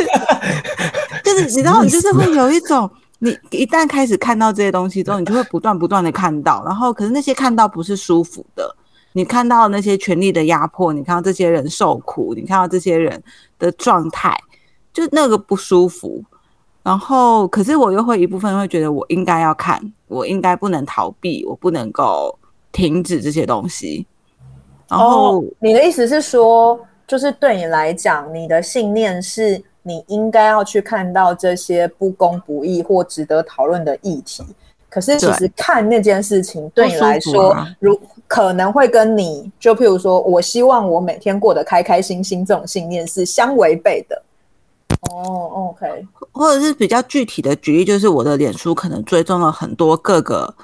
[1.24, 2.88] 就是你知道，你 就是会有一种。
[3.20, 8.72] 你一旦开始看到这些东西之后，你就会不断不断的看到，然后可是那些看到不是舒服的，
[9.12, 13.22] 你看到那些权力的压迫，你看到这些人受苦，你看到这些人
[13.58, 14.38] 的状态，
[14.92, 16.22] 就那个不舒服。
[16.82, 22.38] 然后，可是我又会一部分会觉得我应该要看，我应该不能逃避，我不能够
[22.72, 24.06] 停止这些东西。
[24.88, 29.62] 然后，哦，你的意思是说，就是对你来讲，你的信念是？
[29.84, 34.44] 你应该要去看到这些不公不义或值得讨论的议题，
[34.90, 44.22] 可是其实看那件事情对你来说，啊、如可能会跟你就譬如说，我希望我每天过得开开心心这种信念是相违背的。
[45.10, 50.54] 哦，OK，或者是比较具体的举例，就是我的脸书可能追踪了很多各个。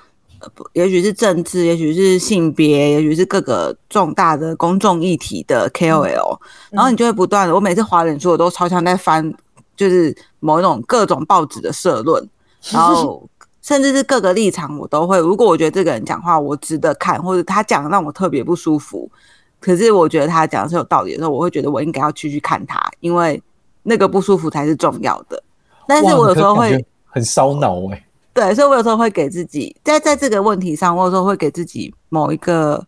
[0.75, 6.39] 也许是政治，也许是性别，也许是各个重大的公众议题的 KOL，、嗯、
[6.73, 7.55] 然后你就会不断的。
[7.55, 9.33] 我每次滑脸书，我都超常在翻，
[9.75, 12.29] 就是某一种各种报纸的社论，
[12.71, 13.27] 然后
[13.65, 15.19] 甚至是各个立场，我都会。
[15.19, 19.11] 如果我觉得这个人讲话我值得看，或者他讲的让我特别不舒服，
[19.59, 23.43] 可是我觉得他讲的是有道理的时候，我会觉得我应该要继续看他，因为
[23.83, 25.43] 那个不舒服才是重要的。
[25.89, 28.07] 但是我有时候会很烧脑哎。
[28.35, 32.85] 对，所以我有时候会给自己在在这个问题上，我有时候会给自己某一个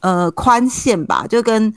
[0.00, 1.72] 呃宽限吧，就跟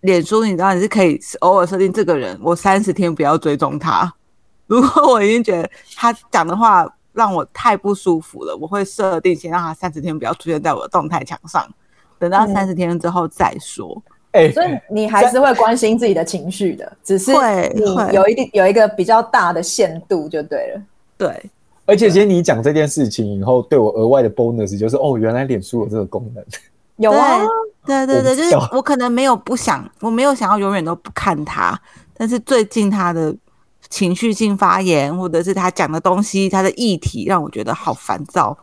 [0.00, 4.12] 脸书，你知道你是可以偶尔设定这个人，我三十天不要追踪他。
[4.66, 11.66] 如果我已经觉得他讲的话让我太不舒服了，我会设定先让他三十天不要出现在我的动态墙上，
[12.18, 14.00] 等到三十天之后再说。
[14.32, 17.32] 哎、嗯，所以你还是会关心自己的情绪的，只是
[17.74, 17.82] 你
[18.14, 20.82] 有一定有一个比较大的限度就对了。
[21.18, 21.50] 对。
[21.88, 26.44] 而且，今天你讲这件事情以后，对我额外的 bonus 就是，哦，原来脸书有这个功能。
[26.96, 27.40] 有啊，
[27.86, 31.80] 对对对，就是我可能没有不想，我没有想要永远都不看他，
[32.12, 33.32] 但是最近他的
[33.88, 38.56] 情绪性发言，或者是他讲的东西，他的议题让我觉得好烦躁，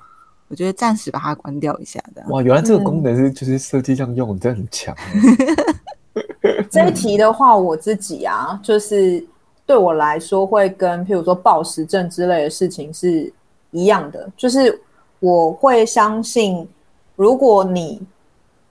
[0.47, 2.23] 我觉得暂时把它关掉一下的。
[2.29, 4.95] 哇，原来这个功能是就是设计这样用，真的很强。
[6.69, 9.25] 这一题的话，我自己啊，就是
[9.65, 13.31] 对我来说会跟譬如说暴食症之类的事情是
[13.71, 14.79] 一样的，就是
[15.19, 16.67] 我会相信，
[17.15, 18.01] 如果你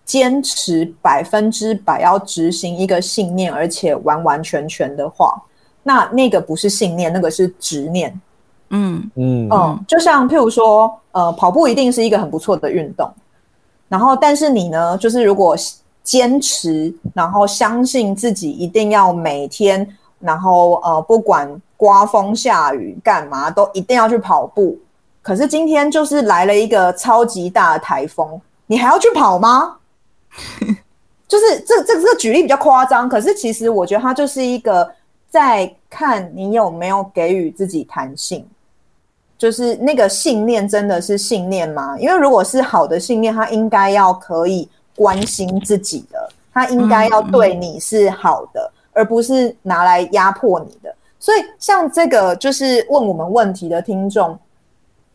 [0.05, 5.41] 坚持百分之百要执行一个信念，而且完完全全的话，
[5.83, 8.21] 那那个不是信念，那个是执念。
[8.71, 13.13] 嗯嗯嗯，就像譬如说，呃，跑步一定是一个很不错的运动，
[13.89, 15.55] 然后但是你呢，就是如果
[16.03, 19.87] 坚持，然后相信自己一定要每天，
[20.19, 24.79] 然后呃，不管刮风下雨干嘛，都一定要去跑步。
[25.21, 29.77] 可是今天就是来了一个超级大的台风，你还要去跑吗？
[31.29, 34.91] 就是这这这个举例比较夸张，可是其实我觉得它就是一个
[35.33, 38.47] 在看你有没有给予自己弹性。
[39.39, 41.97] 就是那个信念真的是信念吗？
[41.99, 50.95] 因为如果是好的信念，他应该要可以关心自己的，他应该要对你是好的，嗯、而不是拿来压迫你的。
[51.19, 54.39] 所以像这个就是问我们问题的听众，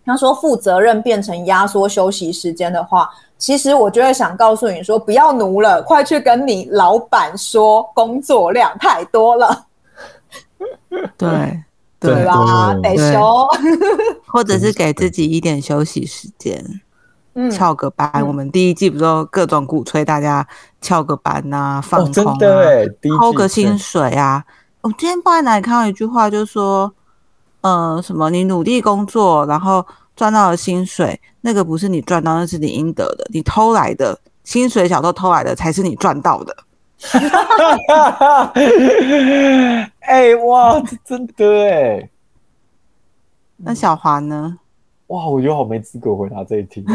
[0.06, 9.66] 他说负责任变成压缩休息时间的话，其实我就会想告诉你说，不要奴了，快去跟你老板说工作量太多了。
[11.18, 11.64] 对。
[12.00, 13.48] 对吧，得休，
[14.32, 16.64] 或者是给自己一点休息时间，
[17.34, 18.08] 嗯，翘个班。
[18.14, 20.48] 嗯、我们第一季不都各种鼓吹大家
[20.80, 22.38] 翘个班呐、啊，放空啊，
[23.20, 24.46] 偷个薪水啊。
[24.82, 26.94] 我今天不知道在哪里看到一句话，就是说，
[27.62, 29.84] 呃，什么你努力工作，然后
[30.16, 36.56] 赚到了薪水，那个不是你赚到，那是你应得的，你偷来的薪水小偷偷来的才是你赚到的。
[37.00, 38.52] 哈哈哈哈哈！
[40.02, 42.10] 哎，哇，这真的哎。
[43.58, 44.58] 那小华呢？
[45.08, 46.84] 哇，我觉得好没资格回答这一题。
[46.86, 46.94] 你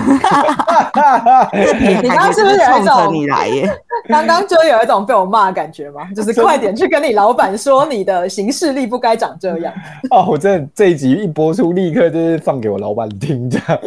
[2.08, 3.66] 刚刚是不是有一种你来耶？
[4.08, 6.06] 刚刚就有一种被我骂的感觉吗？
[6.14, 9.72] 就是快点去跟你老板说，你的行事力不该长这样。
[10.10, 13.66] 哦，我真的这一集一播出，立刻就是放给我老板听这样。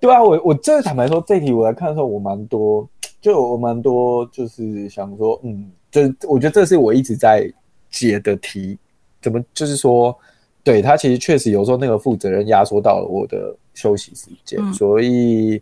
[0.00, 2.88] 对啊，我我真的坦白说，这一题我来看的时候，我蛮多。
[3.20, 7.52] 就我蛮多，就是想说，嗯，就我觉得这是我一直在
[7.90, 8.78] 解的题，
[9.20, 10.16] 怎么就是说，
[10.64, 15.60] 对他其实确实有时候那个负责任压缩到了我的休息时间，嗯、所以，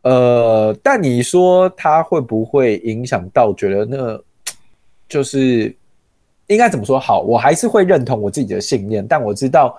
[0.00, 3.52] 呃，但你说他会不会影响到？
[3.52, 4.18] 觉得那
[5.06, 5.76] 就是
[6.46, 7.20] 应该怎么说好？
[7.20, 9.78] 我还是会认同我自己的信念，但我知道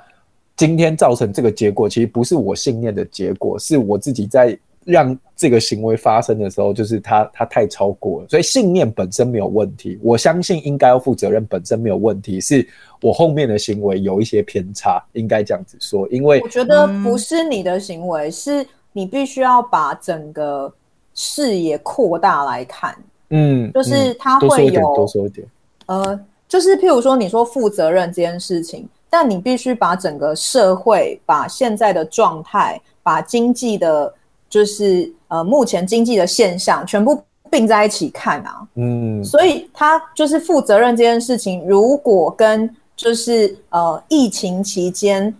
[0.55, 4.55] 今天造成这个结果，其实不是我信念的结果，是我自己在。
[4.89, 12.67] 让这个行为发生的时候，就是他他太超过了，所以信念本身没有问题，我相信应该要负责任本身没有问题，是
[13.01, 16.07] 我后面的行为有一些偏差，应该这样子说。
[16.09, 20.73] 因为我觉得不是你的行为，是你必须要把整个
[21.13, 22.97] 视野扩大来看。
[23.29, 25.47] 嗯，就是他会有多说一点，
[25.85, 34.11] 呃，就是譬如说你说负责任这件事情，但你必须把整个社会、把现在的状态、把经济的。
[34.49, 45.31] 就是呃，目前经济的现象全部并在一起看啊，嗯，所以他就是负责任这件事情，如果跟就是呃疫情期间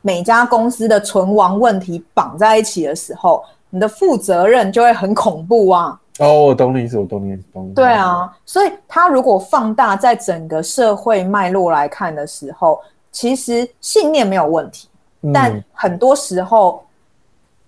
[0.00, 6.00] 每家公司的存亡问题绑在一起的时候，你的负责任就会很恐怖啊。
[6.18, 7.74] 哦，我懂你意思，我懂你意思，懂你。
[7.74, 12.80] 对啊，所以他如果放大在整个社会脉络来看的时候，
[13.12, 14.88] 其实信念没有问题，
[15.20, 16.82] 嗯，但很多时候。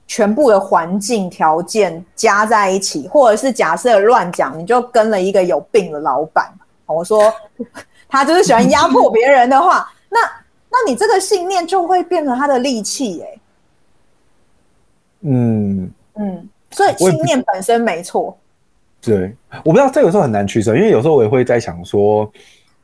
[0.08, 6.50] 全部的环境条件加在一起，或者是假设乱讲，你就跟了一个有病的老板。
[6.86, 7.30] 我说
[8.08, 10.18] 他就是喜欢压迫别人的话， 那
[10.70, 13.40] 那你这个信念就会变成他的利器，欸，
[15.20, 18.34] 嗯嗯，所以信念本身没错。
[19.02, 22.28] 对，我不知道这有时候很难取舍，因为有时候我也会在想说，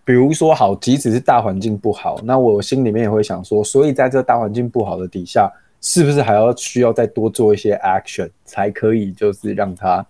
[0.05, 5.51] 比如说好，即使是大环境不好，那我心里面也会想说，所以在这大环境不好的底下。
[5.87, 10.05] 是不是还要需要再多做一些 action 才可以，就是让它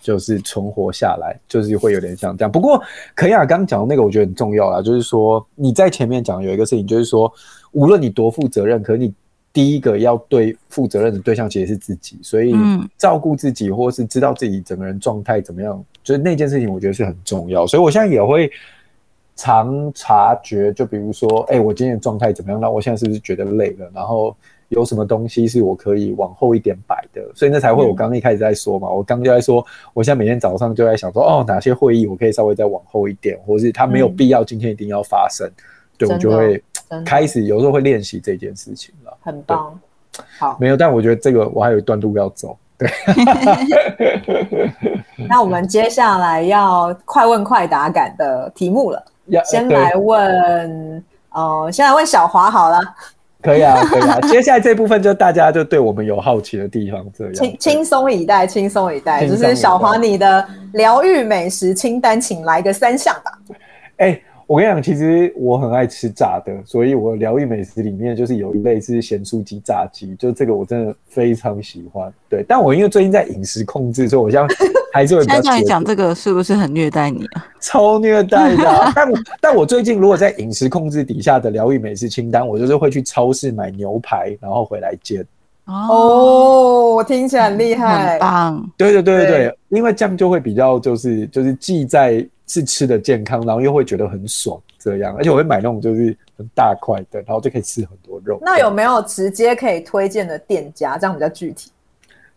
[0.00, 2.50] 就是存活下来，就是会有点像这样。
[2.50, 2.82] 不过，
[3.14, 7.30] 肯雅刚刚讲的那个，我觉得很重要啦，就是说你在前面讲有一个事情，就是说
[7.72, 9.12] 无论你多负责任，可是你
[9.52, 12.54] 第一个要对负责任的对象其实是自己，所以
[12.96, 17.66] 照顾自己或是知道自己整个人状态怎么样，就是那件事情，我觉得是很重要。
[17.66, 18.50] 所以我现在也会
[19.36, 22.58] 常察觉，就比如说，哎，我今天的状态怎么样？
[22.58, 23.90] 那我现在是不是觉得累了？
[23.94, 24.34] 然后。
[24.68, 29.64] 有什么东西是我可以往后一点摆的，所以那才会我刚刚一开始在说嘛，嗯、我刚就在说，
[29.94, 35.52] 我现在每天早上就在想说，哦，哪些会议我可以稍微再往后一点，或是它没有必要今天一定要发生，嗯、
[35.96, 36.62] 对我就会
[37.04, 39.16] 开始有时候会练习这件事情了。
[39.22, 39.78] 很棒，
[40.38, 42.56] 好，没有，但我觉得这个我还有一段路要走。
[42.76, 42.88] 对。
[45.28, 52.80] 那我们接下来要快问快答感的题目了， 要先来问，呃，先来问小华好了。
[53.42, 54.20] 可以啊，可以啊。
[54.28, 59.26] 接下来这部分就大家就对我们有好奇的地方，这样轻轻松以待，轻松以待。
[59.26, 63.32] 就是小华，你的疗愈美食清单，请来个三项吧。
[63.98, 64.22] 哎、欸。
[64.48, 72.10] 我跟你讲，其实我很爱吃炸的，所以我疗愈美食里面就是有一类是咸酥鸡炸鸡，就这个我真的非常喜欢。
[72.30, 74.54] 对，但我因为最近在饮食控制，所以我现在
[74.90, 75.34] 还是会比较。
[75.34, 77.46] 现在讲这个是不是很虐待你啊？
[77.60, 78.90] 超虐待的、啊！
[78.96, 85.22] 但但我最近如果在饮食控制底下的疗愈美食清单，我就是会去超市买牛排，然后回来煎。
[85.66, 88.70] 哦，我听起来很厉害，很棒。
[88.78, 92.26] 对对对对对，对因为这样就会比较就是就是既在。
[92.48, 98.38] 是吃的健康，然后又会觉得很爽，这样，而且我会买那种就是很大块的，然后就可以吃很多肉。
[98.40, 100.98] 那有没有直接可以推荐的店家？
[100.98, 101.70] 这样比较具体。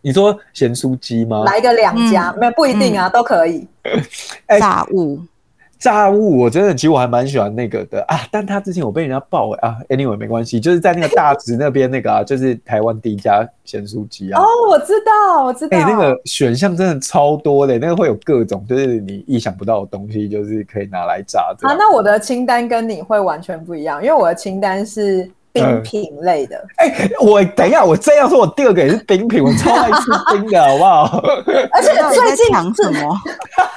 [0.00, 1.44] 你说咸酥鸡吗？
[1.44, 3.66] 来个两家，嗯、没有不一定啊，嗯、都可以。
[4.60, 5.20] 炸物。
[5.82, 14.40] 炸物我真的其实我还蛮喜欢那个的啊，但他之前我被人家爆啊，anyway 没关系，就是在那个大直那边那个啊， 就是台湾第一家咸酥鸡啊。
[14.40, 15.76] 哦，我知道，我知道。
[15.76, 21.52] 哎、欸，那个选项真的超多的，那个会有各种就是你意想不到的东西，就是可以拿来炸。
[21.62, 26.64] 啊，那我的清单跟你会完全不一样，因为我的清单是冰品类的。
[26.76, 31.22] 哎、嗯欸，我等一下，我这样说，我第二个也是冰品，我超爱吃冰的，好不好？
[31.74, 33.18] 而且最近讲什么？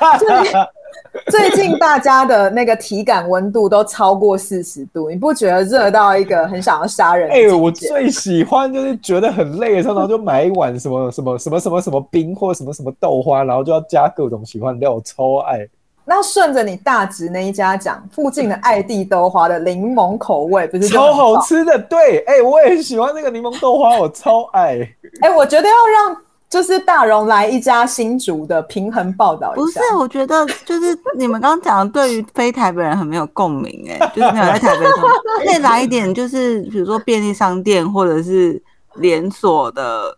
[1.31, 7.29] 最近大家的那个体感温度都超过四十度，你不觉得热到一个很想要杀人？
[7.29, 15.67] 哎、欸，我最喜欢就是觉得很累的时候，然后就买一碗什么 什么什么什么什么冰或什么什么豆花，然后就要加各种喜欢料，我超爱。
[16.03, 21.79] 那顺着你大侄那一家讲，附近的爱地豆花的柠檬口味不是超好吃的？
[21.79, 24.77] 对，哎、欸，我也很喜欢那个柠檬豆花，我超爱。
[25.21, 26.17] 哎、欸，我觉得要让。
[26.49, 29.61] 就是大荣来一家新竹的平衡报道一下。
[29.61, 34.91] 不是，我觉得就是你们刚刚讲的，对于非台北人很没有共鸣哎， 就是没有在台北的，
[35.45, 38.61] 可以来一点，就是比如说便利商店或者是
[38.95, 40.15] 连锁的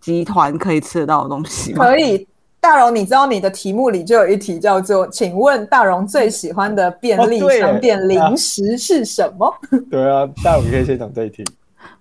[0.00, 1.72] 集团可以吃得到的东西。
[1.74, 2.26] 可以，
[2.60, 9.54] 大荣，你知道你的题目里就有一题叫做“请问大荣最喜欢的便利商店零食是什么？”
[9.90, 11.44] 对啊，大荣你可以先讲这一题。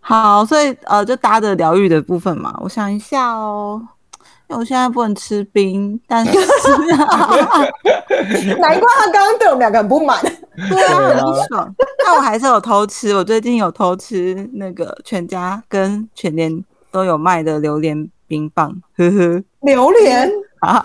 [0.07, 2.57] 好，所以呃，就搭着疗愈的部分嘛。
[2.61, 3.77] 我想一下哦，
[4.47, 6.31] 因为我现在不能吃冰，但是
[8.55, 10.17] 难怪他刚刚对我们两个很不满。
[10.69, 11.75] 对啊，很不爽。
[12.05, 19.43] 但我还是有偷吃，我最近有偷吃那个全家跟全联都有卖的榴莲冰棒，呵呵。
[19.59, 20.31] 榴莲
[20.61, 20.81] 啊，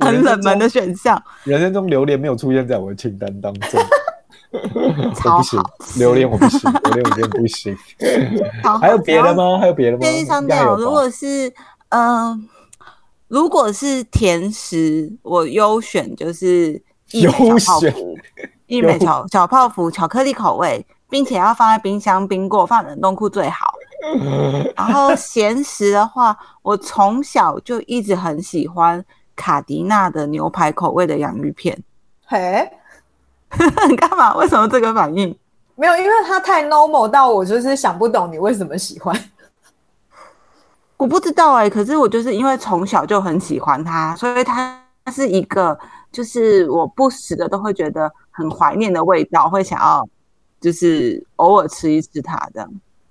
[0.00, 1.22] 很冷门的选项。
[1.44, 3.80] 人生中榴莲没有出现在我的清单当中。
[5.14, 5.62] 超好，
[5.96, 7.76] 榴莲我不行，榴莲我真的不行。
[8.80, 9.58] 还有别的吗？
[9.58, 9.98] 还有别的吗？
[10.00, 11.52] 便利商店，如果是
[11.88, 12.40] 嗯、呃，
[13.28, 16.80] 如果是甜食，我优选就是
[17.10, 18.18] 义美小泡芙，
[18.66, 23.74] 义美小小泡芙巧克力口味，并且要放在冰箱冰过，放冷冻库最好。
[24.76, 29.02] 然后咸食的话，我从小就一直很喜欢
[29.34, 31.76] 卡迪娜的牛排口味的洋芋片。
[32.26, 32.70] 嘿。
[33.88, 34.34] 你干嘛？
[34.36, 35.36] 为什么这个反应？
[35.76, 39.18] 没有，因为他太 normal 到我就是想不懂你为什么喜欢。
[40.96, 44.80] 我不知道哎、欸，可是我就是因为从小就很喜欢他，所以他
[45.12, 45.76] 是一个
[46.12, 50.08] 就是我不时的都会觉得很怀念的味道，会想要
[50.60, 52.70] 就是偶尔吃一吃它这样。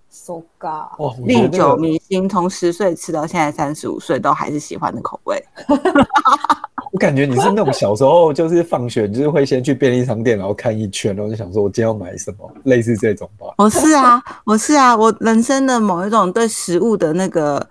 [0.10, 5.44] So God，历久弥新，从十岁吃到现在三十五岁都还是喜欢的口味。
[6.94, 13.48] 我感觉你是那种小时候就是放学就是会先去便利商店，然后看一圈，然后就想说我今天要买什么，类似这种吧。
[13.58, 17.68] 我是啊，我是啊，我人生的某一种对食物的那个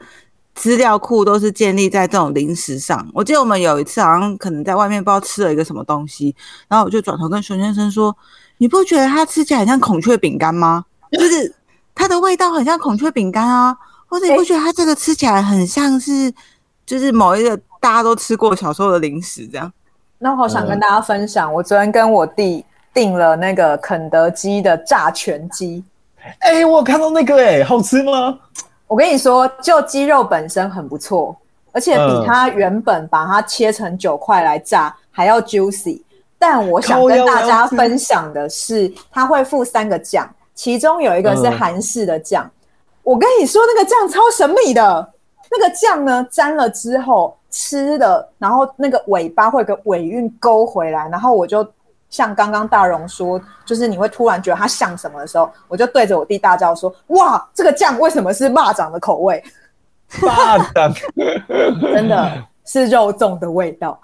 [0.56, 3.08] 资料库都是建立在这种零食上。
[3.14, 6.34] 我记得我们有一次好像可能在外面不知道吃了一个什么东西，
[6.66, 8.16] 然后我就转头跟熊先生说
[8.58, 10.84] ：“你不觉得它吃起来很像孔雀饼干吗？
[11.12, 11.54] 就是
[11.94, 13.72] 它的味道很像孔雀饼干啊，
[14.08, 16.34] 或者你不觉得它这个吃起来很像是
[16.84, 19.70] 就是某一个。”大家都吃过小时候的零食，这样。
[20.16, 22.64] 那我好想跟大家分享，嗯、我昨天跟我弟
[22.94, 25.82] 订了那个肯德基的炸全鸡。
[26.38, 28.38] 哎、欸，我有看到那个、欸，哎，好吃吗？
[28.86, 31.36] 我跟你说，就鸡肉本身很不错，
[31.72, 36.00] 而且比它原本把它切成九块来炸还要 juicy。
[36.38, 42.44] 但我想跟大家分享的是，它会附三个酱，其中有一个是韩式的酱。
[42.44, 42.50] 嗯、
[43.02, 45.12] 我跟你说，那个酱超神秘的，
[45.50, 47.36] 那个酱呢，沾了之后。
[47.52, 51.64] 吃的，然后那个尾巴会有个尾韵勾回来，然后我就
[52.10, 59.40] 像刚刚大荣说，就是你会突然觉得它像什么的时候，我就对着我弟大叫说：“哇，这个酱为什么是蚂蚱的口味？”
[60.20, 60.92] 巴掌，
[61.80, 63.98] 真的是肉粽的味道，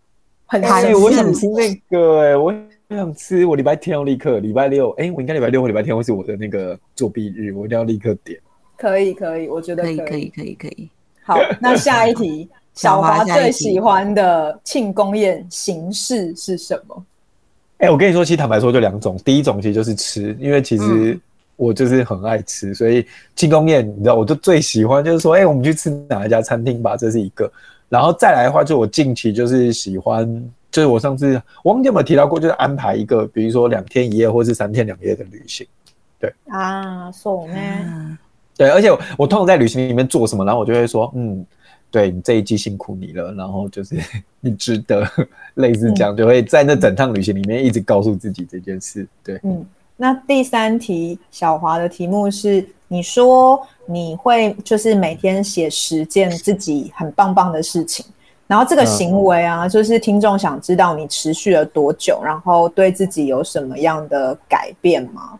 [0.46, 0.94] 很哎、韩式。
[0.96, 2.52] 我想吃那个、哎，我
[2.90, 3.46] 想吃。
[3.46, 8.38] 我礼拜天要立刻，礼拜六，哎、我应该礼拜六或礼拜天会是我的那个作弊日，我一定要立刻点。
[8.76, 10.90] 可以可以，我觉得可以可可以可以可以。
[11.24, 17.04] 好，那下一题，小华最喜欢的庆功宴形式是什么？
[17.78, 21.18] 哎、我跟你说，其实坦白说就两种，第一种其实就是吃，因为其实
[21.56, 23.06] 我就是很爱吃，所以
[23.36, 27.50] 庆功宴你知道，我就最喜欢就是说，哎、我们去吃哪一家餐厅吧，这是一个。
[27.88, 30.26] 然后再来的话，就我近期就是喜欢，
[30.70, 35.64] 就是我上次我忘记有没有提到过，就是安排一个，比如说两天一夜或是三天两夜的旅行。
[36.18, 37.56] 对啊，送呢？
[37.56, 38.18] 嗯，
[38.56, 41.44] 对，而且我，我通常在旅行里面做什么，然后我就会说，嗯，
[41.94, 43.94] 对你这一季辛苦你了，然后就是
[44.42, 45.08] 你值得，
[45.54, 49.06] 类似这样，就会在那整趟旅行里面一直告诉自己这件事。
[49.22, 49.64] 对，嗯，
[49.96, 58.04] 那第三题，小华的题目是：你说你会就是每天写十件自己很棒棒的事情，
[58.48, 65.38] 然后这个行为啊，就是听众想知道你持续了多久，然后对自己有什么样的改变吗？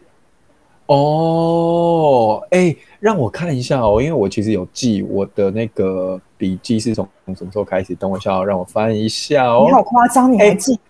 [0.86, 9.64] 哦，哎，让我看一下哦，因为我其实有记我的那个笔记是从从什么时候开始，等我一下哦，让我翻一下哦。
[9.66, 10.80] 你好夸张，你还记？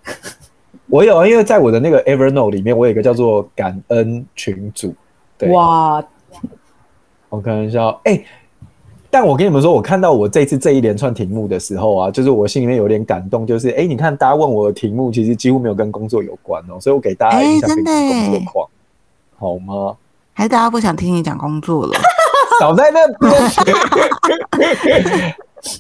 [0.87, 4.95] 我有啊，因为在我的那个 Evernote 里面，我有一个叫做感恩群组。
[5.37, 6.01] 对，哇，
[7.31, 8.25] 我看一下哦，哎。
[9.11, 18.69] 但我跟你们说，我看到我这次这一连串题目的时候啊，就是我心里面有点感动，就是哎，你看大家问我的题目，其实几乎没有跟工作有关哦，所以我给大家一下工作狂，
[19.37, 19.97] 好吗？
[20.35, 21.93] 还是大家不想听你讲工作了？
[22.61, 23.33] 少在那边。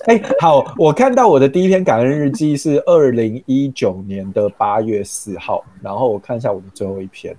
[0.07, 7.37] 哎，好，我看到我的第一篇感恩日记是二零一九年的八月四号，然后我看一下我的最后一篇，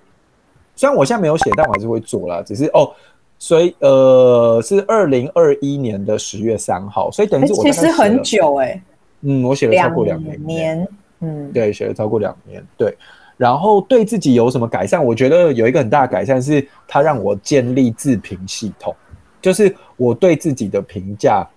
[0.75, 2.91] 虽然我现在没有写，但我还是会做啦，只是哦。
[3.37, 8.81] 所以呃，是二零二一年的十月三号，所以等于是我其实很久哎、欸，
[9.21, 10.87] 嗯，我写了超过两年，年，
[11.19, 12.95] 嗯，对，写了超过两年，对。
[13.37, 15.03] 然后对自己有什么改善？
[15.03, 18.95] 我觉得有一个很大的改善是，它让我建立自评系统，
[19.41, 21.47] 就是我对自己的评价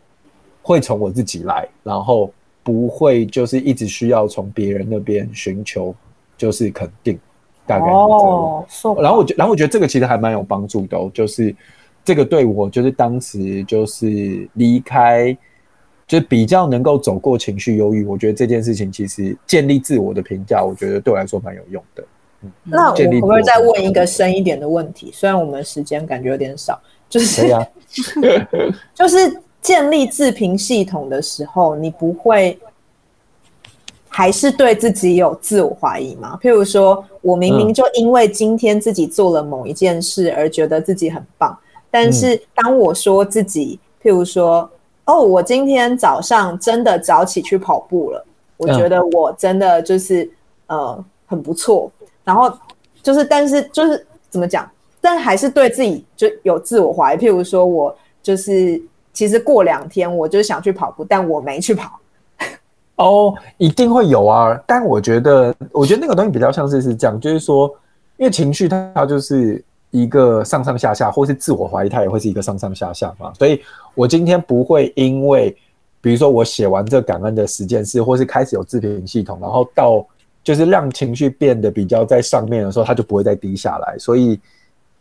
[0.63, 5.95] 会从我自己来，然后不会就是一直需要从别人那边寻求
[6.37, 7.19] 就是肯定。
[7.67, 8.65] 大概哦，
[8.99, 11.55] 然后我觉，然后我觉得这个其实还蛮有帮助的哦，就是
[12.03, 15.37] 这个对我就是当时就是离开，
[16.09, 18.05] 就比较能够走过情绪忧郁。
[18.05, 22.03] 我觉得这件事情其实建立自我的评价，我觉得对我来说蛮有用的。
[22.43, 25.11] 嗯，那我可不可以再问一个深一点的问题？
[25.13, 27.69] 虽然我们时间感觉有点少，就是对呀，
[28.93, 32.59] 就是建立自评系统的时候，你不会。
[34.11, 36.37] 还是对自己有自我怀疑吗？
[36.43, 41.57] 譬如说，我明明就因为今天自己做了某一件事而觉得自己很棒，
[41.89, 44.69] 但是当我说自己，譬如说，
[45.09, 48.23] 哦，我今天早上真的早起去跑步了，
[48.59, 50.31] 我觉得我真的就是
[50.67, 51.91] 呃很不错。
[52.23, 52.53] 然后
[53.03, 54.71] 就是，但是就是怎么讲？
[55.01, 57.17] 但还是对自己就有自我怀疑。
[57.17, 58.79] 譬如说，我就是
[59.15, 61.99] 其实过两天我就想去跑步，但我没去跑。
[62.97, 67.67] 哦一定会有啊，但我觉得，我觉得那个东西比较像是是这样，就是说，
[68.19, 73.33] 因为情绪它就是一个上上下下，或是自我怀疑，它也会是一个上上下下嘛。
[73.35, 73.61] 所以
[73.95, 75.57] 我今天不会因为，
[76.01, 80.07] 比如说我写完这感恩的十件事，或是开始有自评系统，然后到
[80.43, 83.97] 就是让情绪变得比较在上面的时候，它就不会再低下来。
[83.99, 84.41] 所以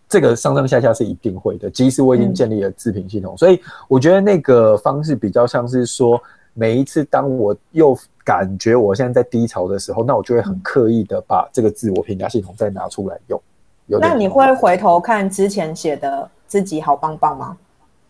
[0.10, 3.36] 这个上上下下是一定会的，即使我已经建立了自评系统。
[3.36, 6.22] 嗯、所以我觉得那个方式比较像是说。
[6.60, 13.40] 每一次当我又感觉我现在在低潮的时候，那我就会很刻意的把这个自我评价系统再拿出来用。
[13.88, 17.58] 那你会回头看之前写的自己好棒棒吗？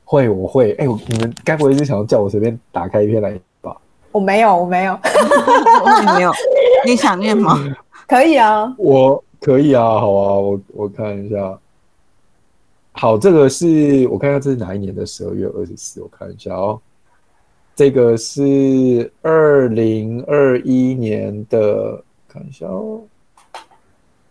[0.04, 0.72] 会，我会。
[0.74, 3.76] 哎、欸，你们该不会是想要叫我随便打开一篇来吧？
[4.12, 6.32] 我没有，我没有，我没有。
[6.86, 7.58] 你想念吗？
[8.08, 11.60] 可以啊，我可以啊，好啊，我我看一下。
[12.94, 16.80] 好，这个是我看一下这是哪一年的十二月二十四，我看一下哦。
[17.76, 23.02] 这个是二零二一年的，看一下哦。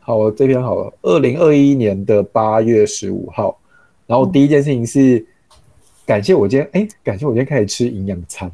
[0.07, 3.59] 好，这篇好了，二零二一年的八月十五号。
[4.07, 5.27] 然后第一件事情是
[6.07, 8.49] 感谢我今天，哎，感谢我今天开始吃营养餐。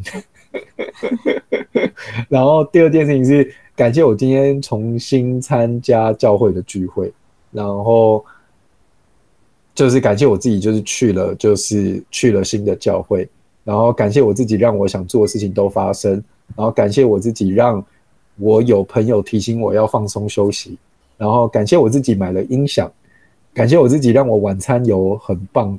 [2.31, 7.13] 然后第二件事情是感谢我今天重新参加教会的聚会。
[7.51, 8.25] 然后
[9.75, 13.29] 就是感谢我自己，就是去了，就是去了新的教会。
[13.63, 16.13] 然后感谢我自己，让我想做的事情都发生。
[16.57, 17.85] 然后感谢我自己，让
[18.39, 20.79] 我有朋友提醒我要放松休息。
[21.17, 22.91] 然后感谢我自己买了音响。
[23.55, 25.79] 感谢我自己，让我晚餐有很棒，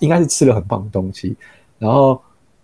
[0.00, 1.34] 应该是吃了很棒的东西。
[1.78, 2.20] 然后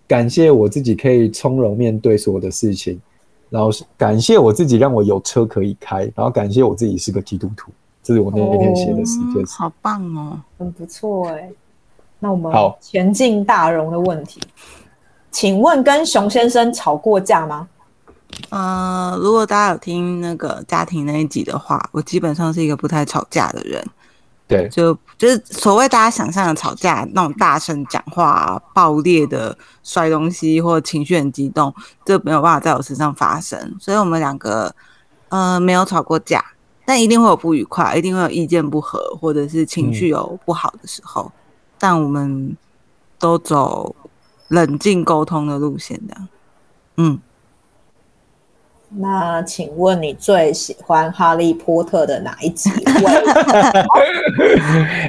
[0.06, 3.00] 感谢我自己可以从容面对所有的事情，
[3.48, 7.72] 然后感谢我自己让我有车可以开，然后感谢我自己是个基督徒。
[8.02, 11.50] 这是我那天写的诗，就是、哦、好棒哦，很不错哎。
[12.18, 14.40] 那我们好，前进大荣的问题，
[15.30, 17.66] 请问跟熊先生吵过架吗？
[18.50, 23.84] 呃，如果大家有听那个家庭那一集的话，我基本上是一个不太吵架的人。
[24.48, 31.74] 对，就就是所谓大家想象的吵架，那种大声讲话、爆裂的摔东西或情绪很激动，
[32.04, 33.76] 这没有办法在我身上发生。
[33.80, 34.72] 所以我们两个
[35.30, 36.44] 呃没有吵过架，
[36.84, 41.24] 但一定会有不愉快，一定会有意见不合，或者是情绪有不好的时候。
[41.24, 41.32] 嗯、
[41.78, 42.56] 但我们
[43.18, 43.96] 都走
[44.48, 46.28] 冷静沟通的路线，这样。
[46.98, 47.20] 嗯。
[48.88, 52.70] 那请问你最喜欢《哈利波特》的哪一集？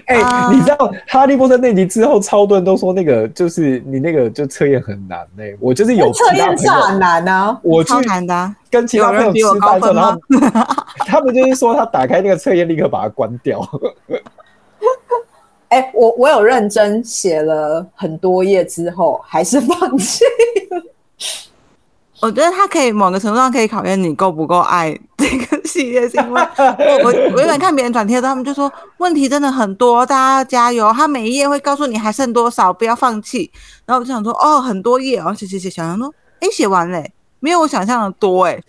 [0.07, 0.75] 哎、欸，你知道
[1.07, 5.55] 《哈利波特》那集之后，超多人都说那个就是你那个就测验很难呢、欸。
[5.59, 7.93] 我就是有测验超难啊，我去
[8.69, 10.19] 跟其他朋友吃饭之后，然后
[11.05, 13.61] 他们就是说他打开那个测验，立刻把它关掉。
[15.69, 20.23] 哎、欸，我我有认真写了很多页之后，还是放弃
[20.71, 20.81] 了。
[22.21, 26.41] 我觉得他可以某个程度上可以考验你够不够爱这个系列，是因为
[27.03, 30.91] 我我我原本看别人转贴的，他们就说问题真的很多，大家要加油。
[30.91, 33.51] 他每一页会告诉你还剩多少，不要放弃。
[33.85, 38.59] 然后我就想说，哦，很多页，然后写写写，想想说，哎，写完嘞，没有我想象的多，哎，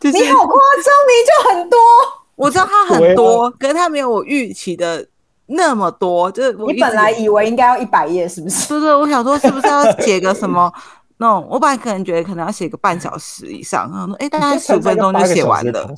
[0.00, 1.78] 就是，你好夸张，你就很多。
[2.34, 5.06] 我知道他很多，可是他没有我预期的
[5.46, 6.30] 那么多。
[6.32, 8.68] 就是我你本来以为应该要一百页，是不是？
[8.68, 10.70] 对对，我想说是不是要写个什么？
[11.18, 15.94] 那、no, 我本来可能觉得可能要写个半小时以上，然后说，哎，大概十五分钟就写完了。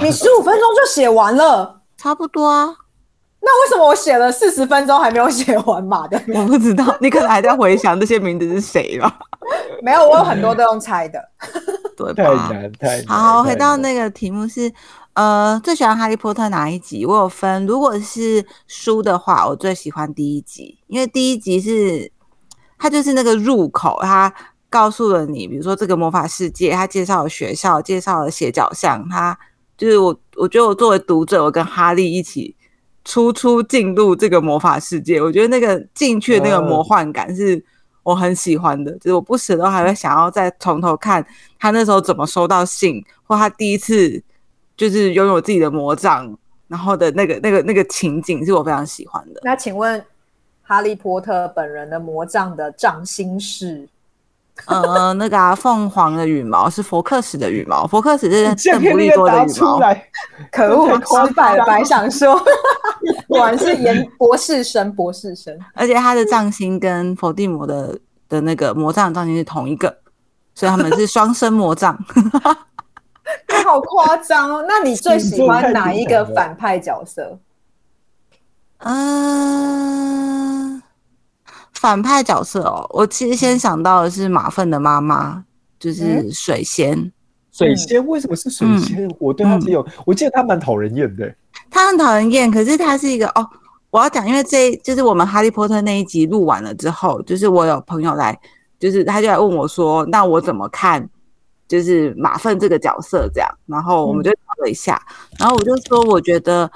[0.00, 2.72] 你十五分钟就写完了，差不多啊。
[3.44, 6.22] 那为什么我写了四十分钟还没有写完嘛的？
[6.32, 9.18] 我不知道，你可能还在回想这些名字是谁吧？
[9.82, 11.20] 没有，我有很多都用猜的。
[11.96, 12.48] 对吧？
[12.48, 13.06] 太难太难。
[13.08, 14.72] 好，回到那个题目是，
[15.14, 17.04] 呃，最喜欢哈利波特哪一集？
[17.04, 22.12] 我有分，如果是书的话，我最喜欢第一集，因为第一集是
[22.78, 24.32] 它就是那个入口，它。
[24.72, 29.38] 告诉了你，比如说这个魔法世界，他介绍了学校，介绍了斜角巷，他
[29.76, 32.56] 就是我，我觉得我作为读者，我跟哈利一起
[33.04, 37.62] 初初进入这个魔法世界，我觉得那个进去的那个魔幻感是
[38.02, 41.22] 我很喜欢的，就是我不时都还会想要再从头看
[41.58, 44.22] 他那时候怎么收到信，或他第一次
[44.74, 46.34] 就是拥有自己的魔杖，
[46.66, 49.40] 然后的那个那个那个情景是我非常喜欢的。
[49.44, 50.02] 那请问
[50.62, 53.86] 哈利波特本人的魔杖的杖芯是？
[54.66, 59.80] 呃，那个啊，凤凰的羽毛是佛克斯的羽毛，佛克斯是邓布利多的羽毛。
[60.52, 62.38] 可恶，失败了，白想说，
[63.26, 65.58] 果然是研博士生，博士生。
[65.74, 67.98] 而且他的杖芯跟佛地魔的
[68.28, 69.96] 的那个魔杖杖芯是同一个，
[70.54, 71.98] 所以他们是双生魔杖。
[73.48, 74.64] 你好夸张哦！
[74.68, 77.38] 那你最喜欢哪一个反派角色？
[78.78, 80.82] 嗯。
[81.82, 85.44] 反派角色哦，我其实先想到的是马粪的妈妈，
[85.80, 86.96] 就是水仙。
[86.96, 87.12] 嗯、
[87.50, 89.04] 水仙为什么是水仙？
[89.04, 91.34] 嗯、我对他只有，嗯、我记得他蛮讨人厌的。
[91.68, 93.44] 他很讨人厌，可是他是一个哦，
[93.90, 98.38] 我要讲，因为这就是我们哈利波特那一集录完了之后，就是我有朋友来，
[98.78, 101.04] 就是他就来问我说，那我怎么看，
[101.66, 106.70] 就是马粪这个角色这样，然后我们就聊了一下，嗯、然后我就说，我觉得。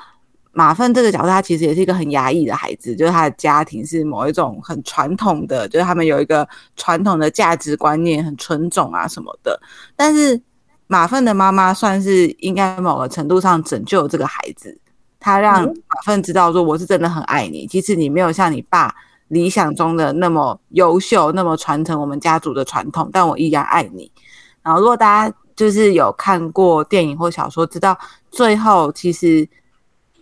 [0.58, 9.60] 马粪这个角色，他其实也是一个很压抑的孩子，就是他的家庭是某一种很传统的，就是他们有一个传统的价值观念，很纯种啊什么的。
[9.94, 10.40] 但是
[10.86, 14.74] 马粪的妈妈算是应该某个程度上拯救这个孩子，
[15.20, 18.90] 他让马粪知道说，我是真的很爱你，即使你没有像你爸
[19.28, 24.10] 理想中的那么优秀，那么传承我们家族的传统，但我依然爱你。
[24.62, 27.94] 然后如果大家就是有看过电影或小说，知道
[28.30, 29.46] 最后其实。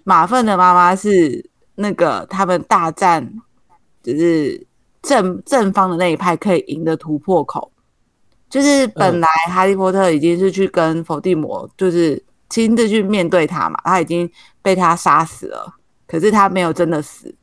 [0.05, 3.29] 马粪的妈妈是那个他们大战，
[4.03, 4.67] 就是
[5.03, 7.73] 正正方的那一派可以赢的突破口。
[8.51, 14.31] 就是本来哈利波特已经是去跟伏地魔，就是亲自去面对他嘛，他已经
[14.63, 15.75] 被他杀死了，
[16.07, 17.35] 可是他没有真的死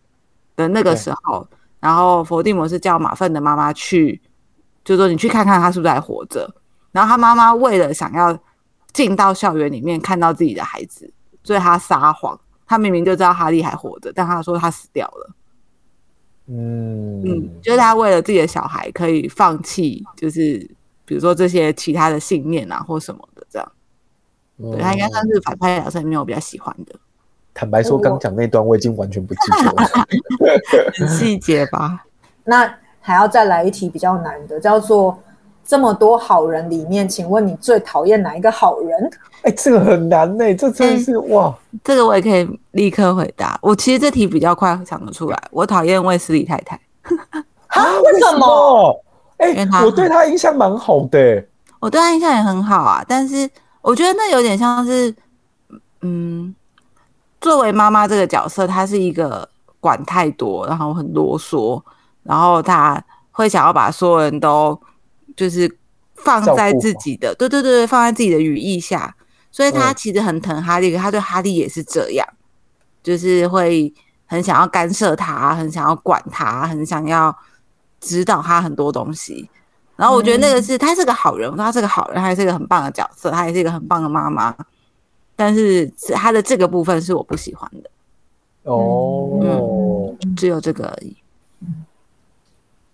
[0.56, 1.46] 的那个时候，
[1.82, 4.22] 然后伏地魔是叫马粪的妈妈去，
[4.86, 6.50] 就说你去看看他是不是还活着。
[6.94, 8.38] 然后他妈妈为了想要
[8.94, 11.12] 进到校园里面看到自己的孩子，
[11.44, 12.40] 所以他撒谎。
[12.72, 15.36] 他明明就知道哈利还活着，但他说他死掉了。
[16.48, 20.58] 嗯嗯，就是他为了自己的小孩可以放弃，就是
[21.04, 23.72] 比如说这些其他的信念啊或什么的这样。
[24.60, 26.96] 嗯、对他应该算是反派角色里面我比较喜欢的。
[27.54, 29.90] 坦白说，刚讲那段我已经完全不记得了，
[30.96, 32.06] 很细节吧？
[32.46, 35.22] 那还要再来一题比较难的，叫做
[35.66, 39.12] 这么多好人里面，请问你最讨厌哪一个好人？
[39.44, 41.54] 哎，这个很难呢，这真的是哇！
[41.84, 43.58] 这个我也可以立刻回答。
[43.62, 46.80] 我其实这题比较快想得出来，我讨厌卫斯理太太。
[47.68, 48.00] 啊？
[48.02, 49.04] 为什么？
[49.38, 51.44] 哎，我对他印象蛮好的。
[51.80, 53.50] 我对他印象也很好啊，但是
[53.82, 55.12] 我觉得那有点像是，
[56.02, 56.54] 嗯，
[57.40, 59.50] 作为妈妈这个角色，她是一个
[59.80, 61.82] 管太多，然后很啰嗦，
[62.22, 64.80] 然后她会想要把所有人都
[65.36, 65.70] 就是
[66.16, 69.16] 放在自己的，对对对，放在自己的羽翼下，
[69.52, 72.28] 所以他其实很疼哈利，可她对哈利也是这样，
[73.04, 73.94] 就是会
[74.26, 77.36] 很想要干涉他，很想要管他，很想要
[78.00, 79.50] 指导他很多东西。
[79.96, 84.56] 然后我觉得那个是他是个好人，他是个好人，他也是一个很棒的角色，他也是一个很棒的妈妈。
[85.36, 87.90] 但是他的这个部分是我不喜欢的。
[88.64, 91.16] 哦、嗯，只有这个而已。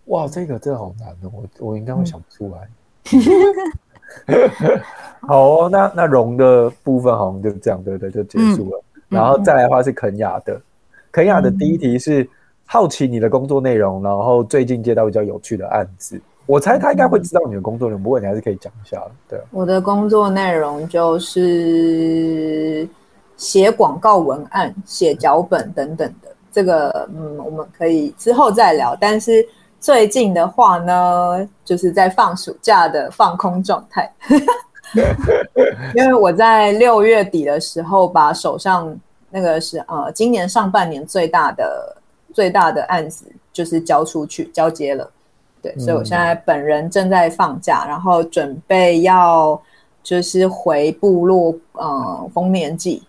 [0.07, 2.67] 哇，这个真的好难哦，我我应该会想不出来。
[5.21, 8.81] 好哦，那那荣的部分好像就这样，对对，就结束了。
[9.09, 10.59] 嗯、然后再来的话是肯雅的，
[11.11, 12.27] 肯雅的第一题是
[12.65, 16.19] 好奇你的工作内容，然后最近接到比较有趣的案子。
[16.45, 19.01] 我猜他应该会知道你的工作内容，不过你还是可以讲一下。
[19.27, 22.87] 对，我的工作内容就是
[23.35, 26.29] 写广告文案、写脚本等等的。
[26.49, 28.95] 这个，嗯，我们可以之后再聊。
[28.99, 29.45] 但是
[29.87, 34.13] 最近的话呢，就是在放暑假的放空状态，
[35.95, 38.93] 因为我在六月底的时候把手上
[39.29, 41.95] 那个是呃今年上半年最大的
[42.33, 45.09] 最大的案子就是交出去交接了。
[45.61, 49.57] 对，所以我现在本人正在放假，嗯、然后准备要
[50.03, 53.01] 就是回部落，呃，丰年祭。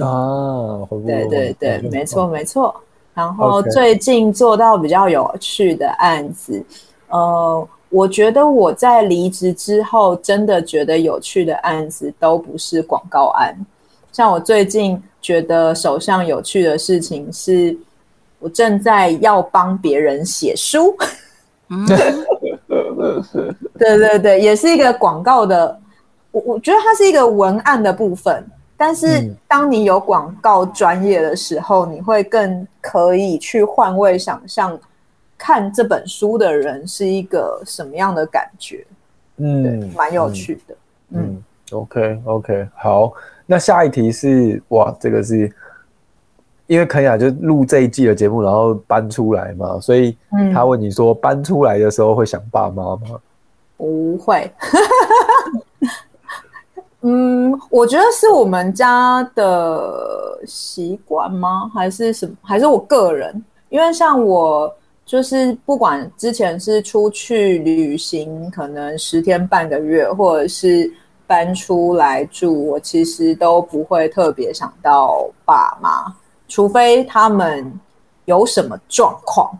[0.00, 2.74] 啊，回部落，对对对，嗯、没错没错。
[3.14, 6.64] 然后最近做到比较有趣的案子
[7.08, 7.16] ，Okay.
[7.16, 13.54] 呃，我觉得我在离职之后，真的觉得有趣的案子都不是广告案。
[14.10, 17.76] 像我最近觉得手上有趣的事情是，
[18.38, 20.96] 我正在要帮别人写书。
[23.78, 25.78] 对对对，也是一个广告的。
[26.30, 28.42] 我我觉得它是一个文案的部分，
[28.76, 34.78] 但是当你有广告专业的时候，你会更可以去换位想象，
[35.38, 38.84] 看这本书的人是一个什么样的感觉。
[39.36, 40.74] 嗯，蛮有趣的。
[41.10, 43.12] 嗯，嗯，OK OK，好，
[43.46, 45.52] 那下一题是哇，这个是。
[46.68, 50.16] 因为肯雅就录这一季的节目，然后搬出来嘛，所以
[50.54, 53.20] 他问你说，搬出来的时候会想爸妈吗？
[53.76, 54.50] 不会。
[57.04, 61.70] 嗯，我觉得是我们家的习惯吗？
[61.74, 62.34] 还是什么？
[62.42, 63.44] 还是我个人？
[63.70, 64.72] 因为像我，
[65.04, 70.92] 就是不管之前是出去旅行，可能十天半个月，或者是
[71.26, 76.14] 搬出来住，我其实都不会特别想到爸妈。
[76.46, 77.80] 除非他们
[78.26, 79.50] 有什么状况，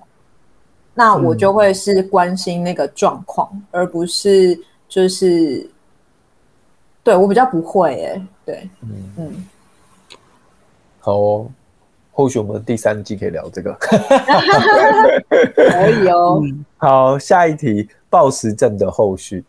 [0.95, 4.57] 那我就会是关心那个状况，嗯、而不是
[4.89, 5.69] 就是
[7.05, 9.47] 对我比较不会耶、欸，对，嗯嗯，
[11.01, 11.47] 好哦，
[12.13, 13.73] 或许我们第三季可以聊这个，
[15.31, 16.43] 可以哦。
[16.79, 19.45] 好，下一题，暴食症的后续。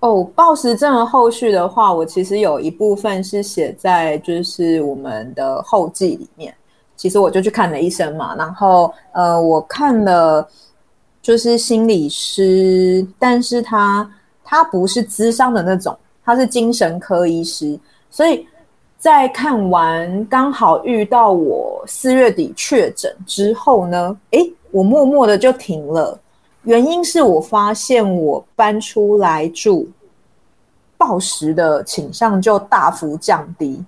[0.00, 6.54] 哦，暴食症的后续的话，我其实有一部分是写在就是我们的后记里面。
[6.96, 10.46] 其实我就去看了医生嘛，然后呃，我看了
[11.20, 14.10] 就是心理师，但是他
[14.42, 15.96] 他不是咨商的那种，
[16.26, 17.78] 他是精神科医师。
[18.10, 18.46] 所以
[18.98, 26.20] 在看完刚好遇到我四月底确诊之后呢，诶，我默默的就停了。
[26.64, 29.88] 原因是我发现我搬出来住。
[30.98, 33.84] 暴食的倾向就大幅降低，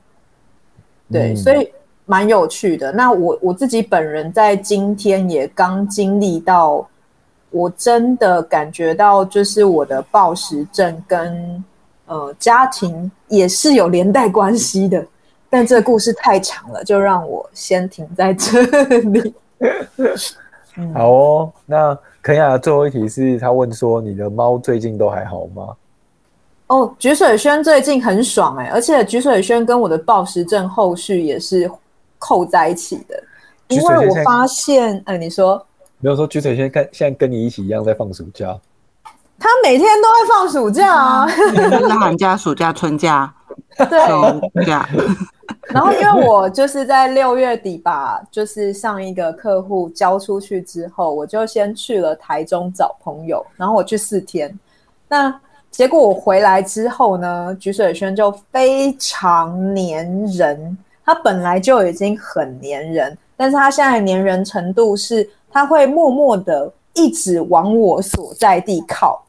[1.11, 1.67] 对，嗯、所以
[2.05, 2.93] 蛮有趣的。
[2.93, 6.87] 那我我自己本人在今天也刚经历到，
[7.51, 11.65] 我真的感觉到，就是我的暴食症跟
[12.09, 15.07] 呃家庭也是有连带关系的。
[15.51, 18.61] 但这个故事太长了，就让我先停在这
[18.99, 19.35] 里。
[20.77, 25.75] 嗯、好哦，那肯雅的最后一题是他问说：你的猫最近都还好吗？
[26.67, 31.69] 哦，菊水轩最近很爽哎、欸，而且菊水轩跟我的暴食症后续也是
[32.19, 33.21] 扣在一起的，
[33.69, 35.65] 因为我发现，哎，你说
[35.99, 38.55] 没有说菊水轩跟现在跟你一起一样在放暑假，
[39.39, 41.27] 他每天都会放暑假啊，
[42.01, 43.33] 寒假、暑假、春假，
[43.77, 44.89] 对，假。
[45.69, 54.59] 然后因为我就是在六月底把就是上一个客户交出去之后，我就先去了台中找朋友，然后我去四天。
[55.09, 55.33] 那
[55.71, 60.77] 结果我回来之后呢，菊水轩就非常粘人。
[61.05, 69.23] 他本来就已经很粘人，但是他现在粘人程度是，他会默默的一直往我所在地靠。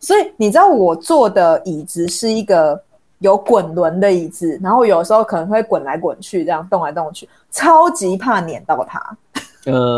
[0.00, 2.80] 所以你知道我坐的椅子是一个
[3.18, 9.16] 有滚轮的椅子，然后有时候可能会滚来滚去，这样动来动去，超级怕碾到它。
[9.66, 9.96] 嗯，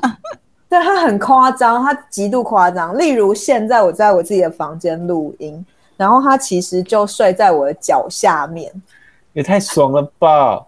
[0.68, 2.96] 对，他很夸张，他极度夸张。
[2.96, 5.64] 例如现在我在我自己的房间录音，
[5.96, 8.70] 然后他其实就睡在我的脚下面。
[9.32, 10.66] 也太爽了吧！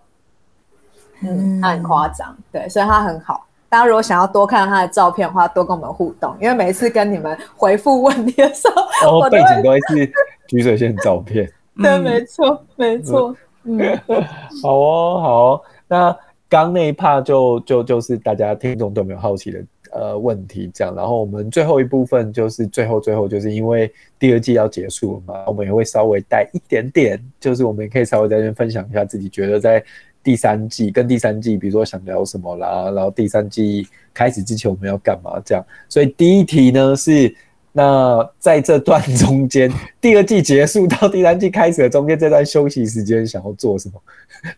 [1.20, 3.44] 嗯，他很夸张，对，所以他很好。
[3.72, 8.68] 大家如果想要多看他的照片的话，多跟我们互动，因为每一次跟你们回复问题的时
[9.00, 10.12] 候，哦，背景都会是
[10.46, 11.50] 菊水仙照片。
[11.82, 13.34] 对，没错，没错。
[13.64, 13.80] 嗯，
[14.62, 15.60] 好哦，好哦。
[15.88, 16.14] 那
[16.50, 19.58] 刚那一 part 就就就是大家听众都没有好奇的。
[19.94, 29.82] 呃，问题这样，然后我们最后一部分就是最后最后就是因为第二季要结束了嘛，我们也会稍微带一点点，就是我们也可以稍微在这边分享一下自己觉得在
[30.22, 35.64] 第三季跟第三季，比如说想聊什么啦，然后第三季开始之前我们要干嘛这样。
[35.88, 37.34] 所以第一题呢是，
[37.72, 44.00] 那在这段中间， 第二季结束到第三季开始的中间这段休息时间，想要做什么？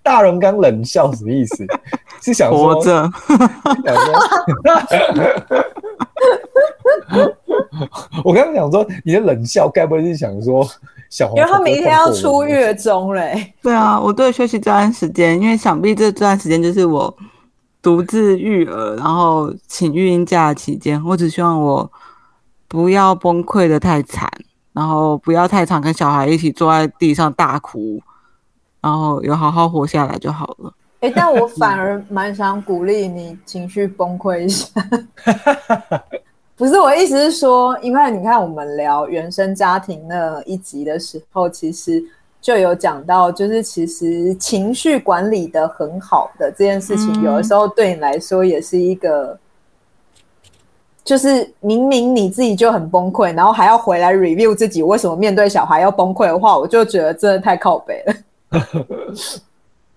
[0.02, 1.66] 大荣刚冷笑什么意思？
[2.22, 3.10] 是想说，活着
[8.24, 10.66] 我刚刚想说，你的冷笑该不会是想说
[11.10, 11.36] 小红？
[11.40, 13.54] 因为他明天要出月中嘞。
[13.62, 17.14] 对啊，我对休息这段时间，因为想必这段时间就是我
[17.82, 21.90] 独自育儿，然后请育婴假期间，我只希望我
[22.68, 24.30] 不要崩溃的太惨，
[24.72, 28.00] 然后不要太常跟小孩一起坐在地上大哭，
[28.80, 30.72] 然后有好好活下来就好了。
[31.00, 34.70] 哎、欸，但我反而 蛮想鼓励你情绪崩溃一下。
[36.57, 42.02] 不是，我意思是说，因为你看我们聊原生家庭那一集的时候，其实
[42.40, 49.36] 就有讲到，就是其实情绪管理的很好的这件事情，嗯、有的时候对你来说也是一个，
[51.02, 58.14] 就是明明你自己就很崩溃，然后还要回来 review 自己为什么面对小孩要崩溃的话，我就觉得真的太靠北了。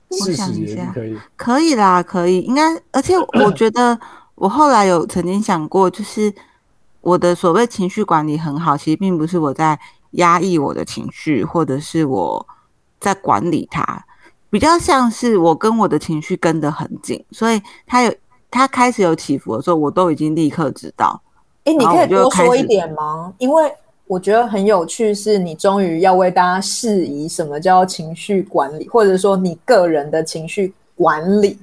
[0.10, 4.00] 我想一下，可以，可以啦，可以，应该，而且我觉得
[4.36, 6.34] 我后来有曾经想过，就是
[7.08, 9.80] 我的所谓情绪管理很好，其实并不是我在
[10.12, 12.46] 压抑我的情绪，或者是我
[13.00, 14.06] 在管理它，
[14.50, 18.14] 比较像是我跟我的情绪跟得很紧，所以它有
[18.52, 21.22] 它开始有起伏的时候，我都已经立刻知道。
[21.64, 23.34] 哎、欸，你可以多说一点吗？
[23.38, 23.74] 因为。
[24.10, 31.60] 我觉得很有趣，是你终于要为大家释疑什么叫情绪管理，或者说你个人的情绪管理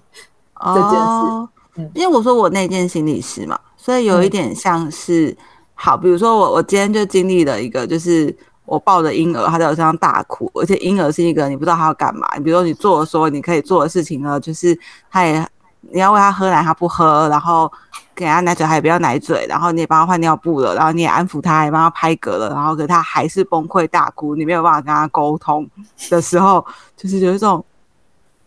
[0.61, 0.99] 这件事。
[0.99, 5.37] 哦、嗯，因为我说我那件心理师嘛，所以有一点像是，嗯、
[5.75, 14.79] 好，比如说我我今天就经历了一个，就是我抱着婴儿，他在我身上大哭，而且婴儿是一个你不知道他要干嘛，你比如说你做的时候你可以做的事情呢，就是
[15.11, 15.47] 他也
[15.81, 17.71] 你要喂他喝奶，他不喝，然后。
[18.17, 25.69] 给他奶嘴，他也不要奶嘴，然后你也帮他换尿布了，然后你也安抚他，也帮他拍嗝了，然后可是他还是崩溃大哭，你没有办法跟他沟通
[26.09, 26.65] 的时候，
[26.97, 27.65] 就是有一种，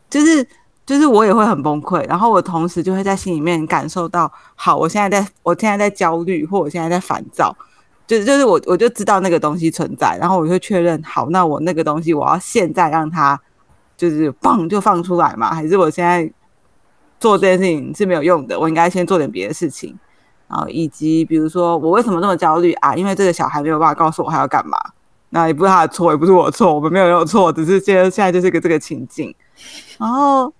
[0.09, 0.47] 就是
[0.87, 7.55] 就是我也会很崩溃，然后我同时就会在心里面感受到，好，我现在在我现在在焦虑，或我现在在烦躁，
[8.07, 13.39] 就是就是我我就知道那个东西存在，然后我就确认，好，那我那个东西我要现在让它
[13.95, 16.33] 就是放就放出来嘛，还是我现在？
[17.19, 19.97] 做这件事情是没有用的，我应该先做点别的事情，
[20.47, 22.93] 然后以及比如说我为什么这么焦虑啊？
[22.93, 24.77] 因为这个小孩没有办法告诉我他要干嘛，
[25.31, 29.33] 那也不是他的错，也不是我的错，我们没有有错，只是现在现在就是个这个情境。
[29.97, 30.53] 然后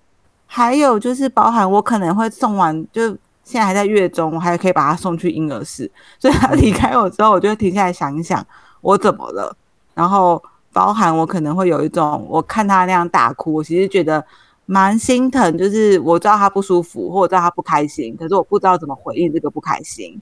[0.47, 3.09] 还有就是包含我可能会送完，就
[3.43, 8.43] 现在还在月中，我还可以把他送去婴儿室，所以他离开我之后，我就会停下来想一想
[8.81, 9.55] 我怎么了。
[9.93, 10.41] 然后
[10.73, 14.25] 包含我可能会有一种，我看他那样大哭，我其实觉得。
[14.69, 20.21] 蛮心疼，就是我知道他不舒服，或者知道他不开心，可是我不知道怎么回应这个不开心。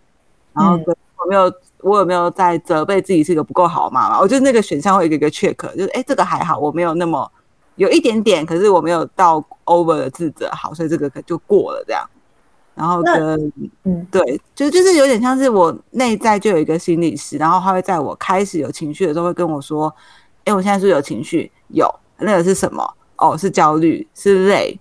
[0.54, 0.74] 然后
[1.18, 1.52] 我没有，
[1.82, 4.20] 我有没有在责备自己是一个不够好的妈妈？
[4.20, 7.28] 我觉得那个选项会有一个一个 check，就是哎，这个还好，我没有那么
[7.76, 12.08] 有一点点，可是我没有到 over 的自责，好，所以这个可就过了这样。
[12.74, 13.54] 然后跟
[13.84, 19.94] 嗯，对，就就是有点像是我内在就有一个心理师，然后他会在我开始有情绪的时候会跟我说，
[20.44, 21.50] 哎，我现在是有情绪？
[21.70, 22.86] 有，那个是什么？
[23.18, 24.78] 哦，是焦虑，是累，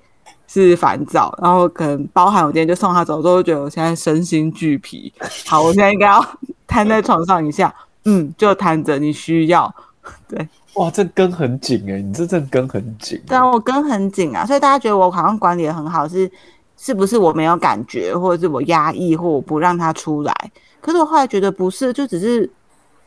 [0.48, 5.12] 是烦躁，然后可能包含我今天就送他走，之后觉得我现在身心俱疲。
[5.46, 6.20] 好，我现在应该要
[6.66, 7.72] 瘫在床上一下，
[8.06, 9.72] 嗯，就瘫着，你需要，
[10.26, 13.20] 对，哇，这根很紧哎，你这这根很紧。
[13.26, 16.30] 对啊，我根很紧啊，所以大家觉得我好像管理的很好，是
[16.76, 20.34] 是不是我没有感觉，或者是我压抑，或我不让他出来？
[20.80, 22.50] 可是我后来觉得不是，就只是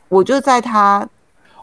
[0.07, 1.07] 我就在他，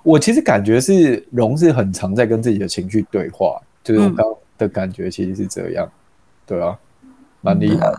[0.03, 5.93] 我其实感觉是荣是很常在跟自己的情绪对话，就是我刚刚的感觉其实是这样，嗯、
[6.47, 6.79] 对啊，
[7.41, 7.91] 蛮厉害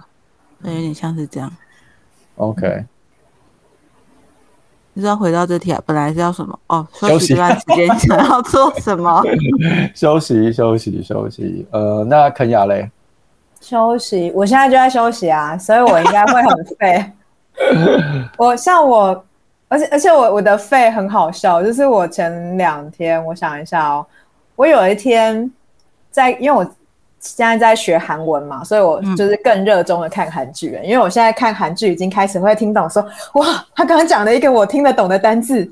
[0.62, 1.51] 的，有点像是这样。
[2.36, 2.86] OK。
[4.96, 6.58] 就是要回到这题啊，本来是要什么？
[6.68, 9.22] 哦，休息这段时间想要做什么？
[9.93, 11.66] 休息，休息，休息。
[11.72, 12.89] 呃，那肯雅嘞？
[13.60, 17.06] 休息，我现在就在休息啊，所以我应该会很废。
[18.38, 19.26] 我像我，
[19.68, 24.06] 而且而且我我的肺很好笑，就是我前两天，我想一下哦，
[24.56, 25.52] 我有一天
[26.10, 26.66] 在，因为我。
[27.26, 30.82] 现在在学韩文嘛，所以我就是更热衷的看韩剧了。
[30.82, 33.01] 嗯、因为我现在看韩剧已经开始会听懂说，
[33.34, 35.65] 说哇，他刚刚讲了一个我听得懂的单字，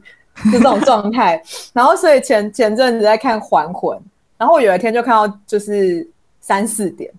[0.51, 1.39] 就这种 状态。
[1.71, 3.95] 然后所以前前阵子在看《还魂》，
[4.35, 6.05] 然后我有一天就看到就是
[6.41, 7.11] 三四点，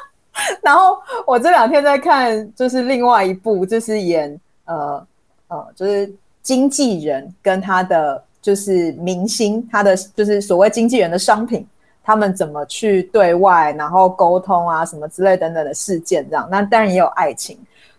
[0.60, 5.06] 然后我这两天在看就是另外一部，就是演呃
[5.48, 6.12] 呃，就是
[6.42, 11.66] 经纪人跟他的就是明星，他的就是所谓经纪人的商品。
[12.08, 16.48] 他们怎么去对外，然后沟通啊，什么之类等等的事件，这样。
[16.50, 17.58] 那当然也有爱情。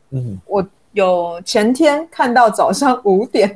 [0.09, 3.55] 嗯，我有前天看到早上五点。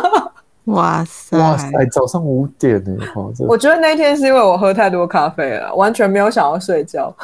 [0.64, 1.36] 哇塞！
[1.36, 1.70] 哇塞！
[1.92, 3.04] 早上五点呢？
[3.46, 7.14] 我觉得那天是因为我喝太多咖啡了，完全没有想要睡觉。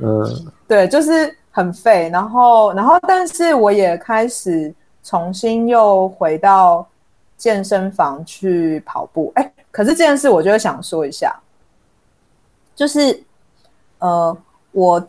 [0.00, 0.24] 嗯，
[0.68, 2.08] 对，就是很废。
[2.12, 4.72] 然后，然后，但是我也开始
[5.02, 6.86] 重新又回到
[7.36, 9.32] 健身房去跑步。
[9.34, 11.34] 哎，可是这件事我就想说一下。
[12.74, 13.22] 就是，
[13.98, 14.36] 呃，
[14.72, 15.08] 我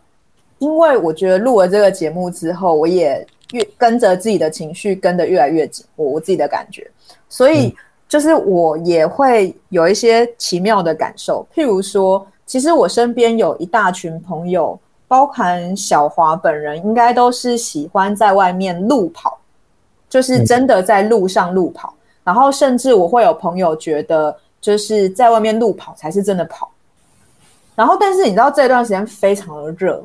[0.59, 6.89] 因为我觉得录了这个节目之后，我也越跟着自己的情绪跟得越来越紧，我我自己的感觉，
[7.30, 7.76] 所以
[8.07, 11.45] 就是我也会有一些奇妙的感受。
[11.53, 19.39] 譬如说，其实我身边有一大群朋友，包含小华本人，应该都是喜欢在外面路跑，
[20.09, 21.93] 就是真的在路上路跑。
[22.24, 26.70] 然后甚至我会有朋友觉得，就是在外面路跑才是真的跑。
[27.76, 30.04] 然后，但是你知道这段时间非常的热，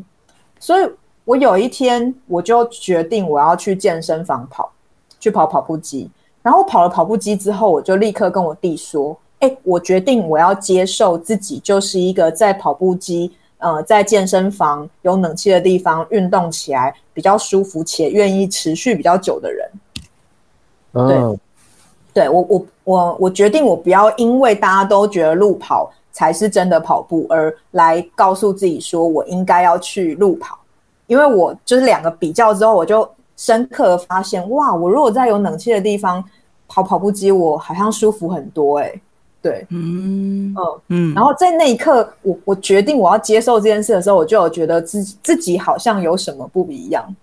[0.59, 0.91] 所以
[1.25, 4.73] 我有一天我就决定我要去健身房跑，
[5.21, 6.11] 去跑跑步机。
[6.41, 19.71] 然后跑了跑步机之后，我就立刻跟我弟说：“哎，我决定我要接受自己就是一个在跑步机，呃，在健身房有冷气的地方运动起来比较舒服且愿意持续比较久的人。”
[20.95, 21.39] 对，
[22.15, 25.93] 对我我我我决定我不要因为大家都觉得路跑。
[26.19, 30.59] 才是真的跑步，而来告诉自己说我应该要去路跑，
[31.07, 36.25] 因为我就是两个比较之后，我就深刻的发现，哇，我如果在有冷气的地方
[36.67, 39.01] 跑跑步机，我好像舒服很多，欸，诶，
[39.41, 40.53] 对，嗯。
[40.57, 40.81] 嗯。
[40.89, 47.15] 嗯，然后在那一刻，我我决定我要接受这件事的时候，我就有觉得自己自己好像有什么不一样，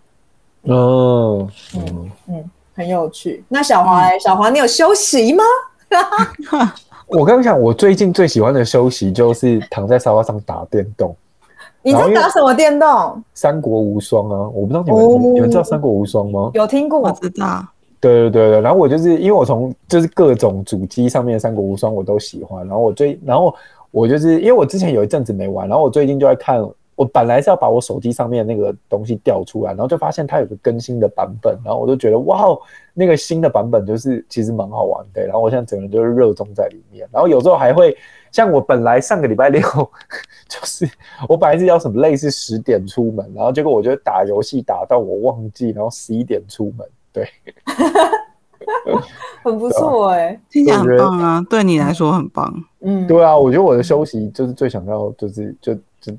[0.62, 3.44] 哦，嗯嗯，很有趣。
[3.50, 5.44] 那小华，欸，小华，你有休息吗？
[7.08, 11.16] 我刚刚讲，我最近最喜欢的休息就是躺在沙发上打电动。
[11.84, 13.24] 你在打什么电动？
[13.34, 14.50] 三国无双啊！
[14.54, 16.50] 我不知道你们、哦、你们知道三国无双吗？
[16.56, 17.64] 有听过，我知道。
[18.00, 23.54] 对对对对，然后我就是因为我从就是各种主机上面的三国无双我都喜欢，然后我最然后
[23.92, 26.68] 我就是因为我之前有一阵子没玩，然后我最近就在看。
[26.96, 32.58] 我本来是要把我手机上面那个东西调出来，然后就发现它有个更新的版本，然后我就觉得哇，
[32.94, 37.98] 那个新的版本就是其实蛮好玩的，然后我现在整个人就是热衷在里面，然后有时候还会
[38.32, 39.62] 像我本来上个礼拜六
[40.48, 40.90] 就是
[41.28, 47.28] 我本来是要什么类似十点出门，然后结果我就打游戏打到我忘记，然后十一点出门，对，
[49.44, 55.78] 很不错哎、欸，听起来很棒啊，对你来说很棒，嗯，对啊，我觉得我的休息就是最想要就是就。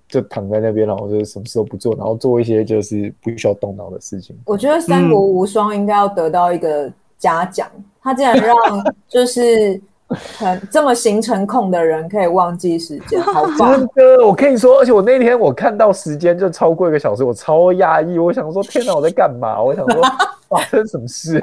[0.08, 4.36] 就躺在那边，然后就什么事都不做，然后做一些就是不需要动脑的事情。
[4.46, 8.54] 我觉得《三国无双》应该要得到一个嘉奖，嗯、他竟然让
[9.08, 13.72] 就是很这么行程控的人可以忘记时间，好 棒！
[13.72, 19.60] 真的，我跟你说，而且我那天我看到时间就超过一个小时，我超压抑，我想说天哪，我在干嘛？
[19.62, 20.02] 我想说
[20.48, 21.40] 发生什么事？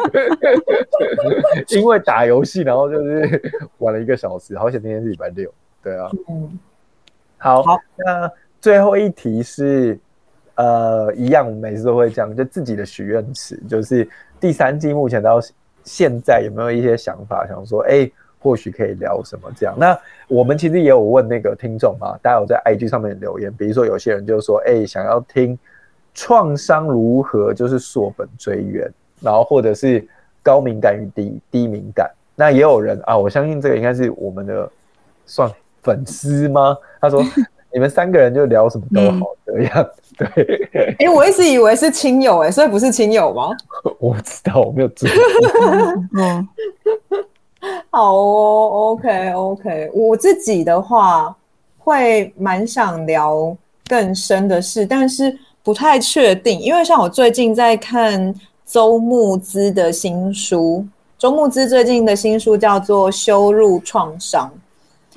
[1.75, 5.51] 因为打游戏，然后就是玩了一个小时，好险那天是礼拜六，
[5.83, 6.59] 对啊，嗯。
[7.43, 8.31] 好，好，那
[8.61, 9.99] 最后一题是，
[10.55, 14.07] 呃，一样，我们每次都会讲，就自己的许愿池，就是
[14.39, 15.41] 第三季目前到
[15.83, 19.75] 现在有没有一些想法，想说，哎、欸，或许可以聊什么这样？
[19.77, 25.59] 那我们其实也有问那个听众嘛，大家有在 IG 上面留言，比如说有些人就说，哎、欸，想要听
[26.13, 28.89] 创伤如何就是溯本追源，
[29.19, 30.07] 然后或者是
[30.41, 34.71] 高敏感与低低敏感，那也有人啊，我相信这个应该是我们的
[35.25, 35.51] 算
[35.83, 36.75] 粉丝吗？
[37.01, 37.23] 他说
[37.73, 40.69] 你们三个人就聊什么都好这样，嗯、 对。
[40.99, 43.49] 哎、欸，我一直以为是亲友哎，所以不是亲友吗？
[43.99, 45.09] 我不知道，我没有注意。
[46.17, 46.47] 嗯，
[47.89, 51.35] 好哦，OK OK，我自己的话
[51.79, 53.55] 会蛮想聊
[53.87, 58.33] 更深的事，但是不太确定，因为像我最近在看
[58.65, 60.85] 周牧之的新书。
[61.17, 64.47] 周牧之最近的新书叫做《羞辱创伤》，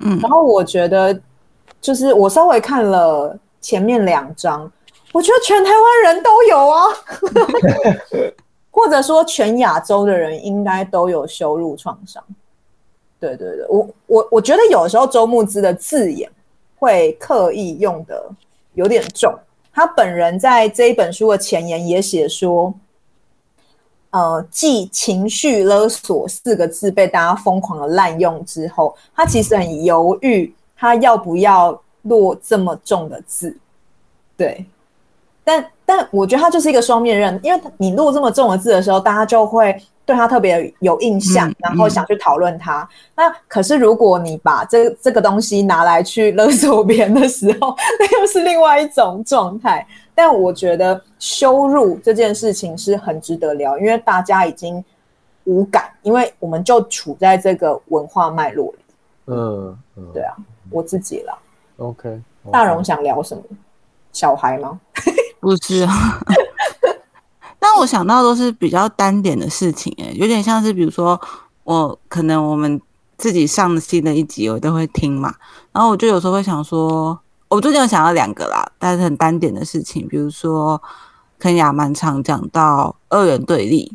[0.01, 1.19] 嗯，然后我觉得，
[1.81, 4.71] 就是我稍微看了前面两章，
[5.13, 6.85] 我觉得全台湾人都有啊，
[8.71, 12.23] 或者说全亚洲的人应该都有羞辱创伤。
[13.19, 16.31] 对对对，我我我觉得有时候周慕之的字眼
[16.79, 18.31] 会刻意用得
[18.75, 19.35] 有点重，
[19.73, 22.75] 他本人在这一本书的前言也写说。
[24.17, 33.55] 呃，继情绪勒索四个字被大家疯狂的滥用之后，他其实很犹豫，他要不要落这么重的字？
[34.35, 34.65] 对，
[35.45, 42.89] 但但我觉得他就是一个双面刃，因为你落这么重的字的时候，大家就会对他特别有印象，然后想去讨论他。
[43.17, 49.85] 那可是如果你把这这个东西拿来去勒索别人的时候， 那又是另外一种状态。
[50.15, 54.83] 但我觉得羞辱这件事情是很值得聊，因为大家已经
[55.45, 58.79] 无感，因为我们就处在这个文化脉络里。
[59.27, 60.35] 嗯，嗯对啊，
[60.71, 61.37] 我自己啦。
[61.79, 62.51] OK, okay.
[62.51, 63.43] 大荣想聊什么？
[64.13, 64.81] 小孩吗？
[65.41, 65.93] 不是啊。
[67.67, 71.21] 但我想到都是比较单点的事情，哎，有点像是比如说
[71.65, 72.81] 我可能我们
[73.19, 75.35] 自己上新的一集，我都会听嘛，
[75.73, 77.19] 然后我就有时候会想说。
[77.49, 80.81] 我最近有想到两个啦，但是很单点的事情，比如说
[81.39, 83.91] 肯亚蛮常讲到二元对立，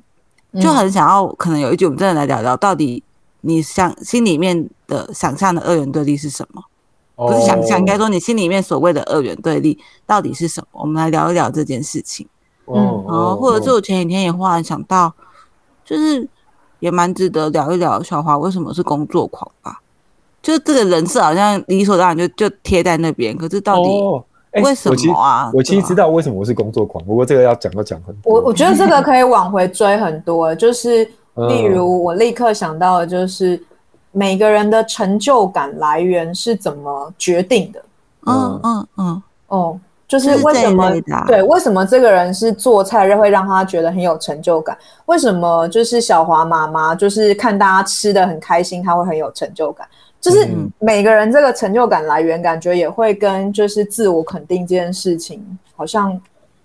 [0.62, 3.04] 就很想要可能有一集我们真的来聊聊，到底
[3.42, 6.64] 你想心里面的想象的二元对立是什么？
[7.18, 10.80] 不是想象，应该说你心里面所谓的二元对立到底是什么？
[10.82, 12.26] 我们来聊一聊这件事情。
[12.68, 12.76] 嗯，
[13.08, 15.14] 然后或者是我前几天也忽然想到，
[15.84, 16.28] 就是
[16.80, 19.80] 也蛮值得聊一聊小华为什么是工作狂吧。
[20.42, 23.90] 就这个人设好像理所当然就就贴在那边，可是到底
[24.64, 25.46] 为什么啊？
[25.46, 28.34] 哦欸、我其实知道为什么我是工作狂，不过这个要讲要讲很多。
[28.34, 31.06] 我我觉得这个可以往回追很多，就是
[31.48, 33.62] 例如我立刻想到的就是
[34.12, 37.84] 每个人的成就感来源是怎么决定的？
[38.26, 39.80] 嗯嗯嗯哦，
[40.12, 40.92] 就是为什么
[41.26, 41.42] 对？
[41.44, 44.78] 为什么这个人是做菜会让他觉得很有成就感？
[45.06, 49.88] 为什么就是小华妈妈就是看大家吃的很开心，他会很有成就感？
[50.20, 50.46] 就是
[50.80, 55.42] 每个人这个成就感来源，感觉也会跟就是自我肯定这件事情，
[55.78, 56.20] 好像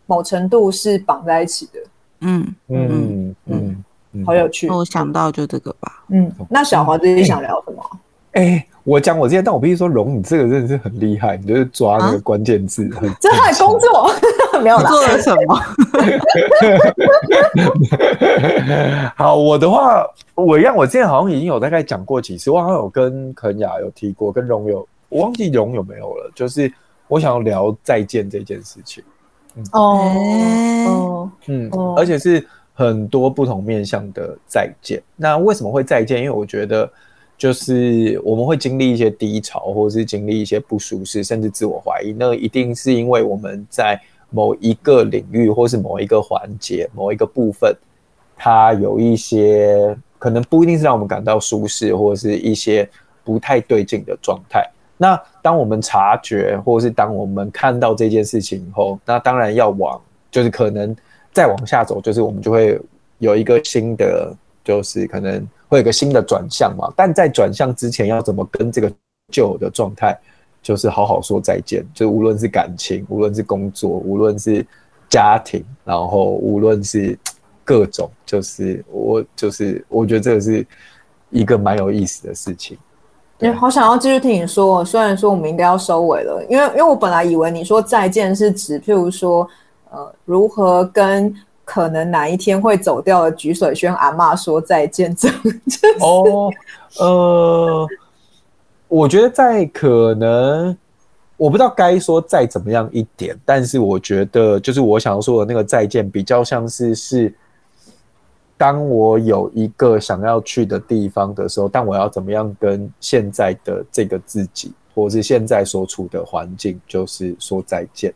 [0.07, 1.78] 某程度是绑在一起的。
[2.22, 4.68] 嗯嗯嗯嗯，好有趣。
[4.68, 6.03] 我想到就这个吧。
[6.09, 7.80] 嗯，那小华自己想聊什么？
[8.37, 12.89] 哎、我讲我这些，但我必须说，龙，你这个真的是很厉害，你就是抓那个关键字，
[13.20, 14.11] 这还工作
[14.62, 15.61] 没有啦做了什么？
[19.16, 20.07] 好，我的话。
[20.37, 26.30] 我让我之前好像已经有大概讲过几次，我好像有跟肯雅有提过，跟荣有，我忘记荣有没有了。
[26.34, 26.70] 就是
[27.09, 29.03] 我想要聊再见这件事情。
[29.72, 35.03] 哦、嗯，嗯，而且是很多不同面向的再见。
[35.16, 36.18] 那为什么会再见？
[36.18, 36.87] 因为我觉得
[37.37, 42.12] 就是我们会经历一些低潮，或者是经历一些不舒适，甚至自我怀疑。
[42.18, 47.76] 那一定是因为我们在某一个领域，或是某一个环节、某一个部分，
[48.37, 49.97] 它有一些。
[50.18, 52.89] 可能不一定是让我们感到舒适，或者是一些
[53.22, 54.66] 不太对劲的状态。
[54.97, 60.01] 那当我们察觉，或是当我们看到这件事情以后，那当然要往，
[60.31, 60.97] 就是可能
[61.35, 62.81] 再往下走，就是我们就会
[63.19, 64.35] 有一个新的，
[64.65, 66.93] 就是可能会有一个新的转向嘛。
[66.97, 68.93] 但在转向之前，要怎么跟这个
[69.32, 70.18] 旧的状态，
[70.62, 71.84] 就是好好说再见。
[71.94, 74.66] 就无论是感情，无论是工作，无论是
[75.09, 77.18] 家庭，然后无论是。
[77.66, 80.64] 各种就是我就是我觉得这个是
[81.30, 82.78] 一个蛮有意思的事情。
[83.40, 89.44] 你好想要继续听你说，虽然说我们应该要收尾了，因为因为我本来以为你说再见是指譬如说
[89.90, 91.34] 呃如何跟
[91.66, 95.36] 可能哪一天会走掉的菊水轩阿妈说再见这样。
[96.01, 96.51] 哦，
[96.98, 97.86] 呃，
[98.88, 100.74] 我觉得在可能。
[101.38, 107.34] 我不知道该说再怎么样一点，但是我觉得就是我想要说的那个再见，比较像是是。
[108.59, 118.14] 当我有一个想要去的地方的时候，但我要怎么样跟现在的这个自己，或是现在所处的环境，就是说再见。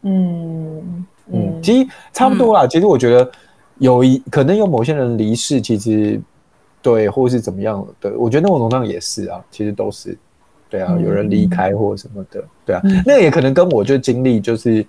[0.00, 2.64] 嗯嗯，嗯，其实差不多啦。
[2.64, 3.30] 嗯、其实我觉得
[3.78, 6.20] 有一可能有某些人离世，其实
[6.80, 10.16] 对，或是怎么样的，我觉得那种能量也是啊，其实都是，
[10.68, 14.84] 对啊，有人离开或什么的，对啊，嗯、那个也可能跟我就经历就是。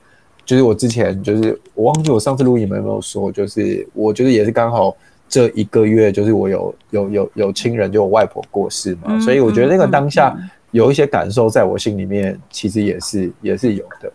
[0.46, 4.94] 就是我之前就是我忘记我上次录音有没有说，就是我觉得也是刚好
[5.30, 10.36] 这一个月，就是我有有有有亲人，就我外婆过世嘛，嗯、所以我觉得那个当下
[10.72, 14.12] 有一些感受，在我心里面其实也是也是有的，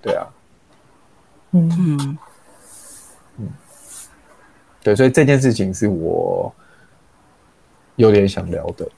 [0.00, 0.24] 对啊，
[1.52, 2.18] 嗯嗯
[3.38, 3.48] 嗯，
[4.82, 6.52] 对，所以这件事情是我
[7.96, 8.88] 有点想聊的，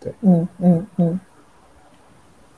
[0.00, 1.20] 对，嗯嗯嗯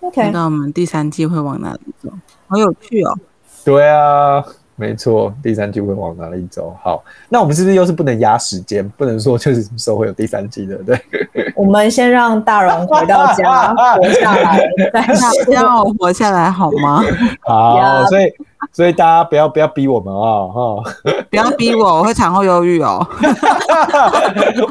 [0.00, 2.10] ，OK，那我们第三季会往哪里走？
[2.48, 3.16] 好有趣哦。
[3.64, 4.44] 对啊，
[4.76, 6.76] 没错，第三季会往哪里走？
[6.82, 8.88] 好，那我们是不是又是不能压时间？
[8.90, 10.76] 不能说就是什么时候会有第三季的？
[10.84, 11.00] 对，
[11.54, 14.60] 我们先让大荣回到家活下来，
[14.92, 17.02] 再让我活下来好吗？
[17.42, 18.32] 好， 所以
[18.72, 20.82] 所以大家不要不要逼我们啊，哈，
[21.30, 23.06] 不要逼我，我会产后忧郁哦。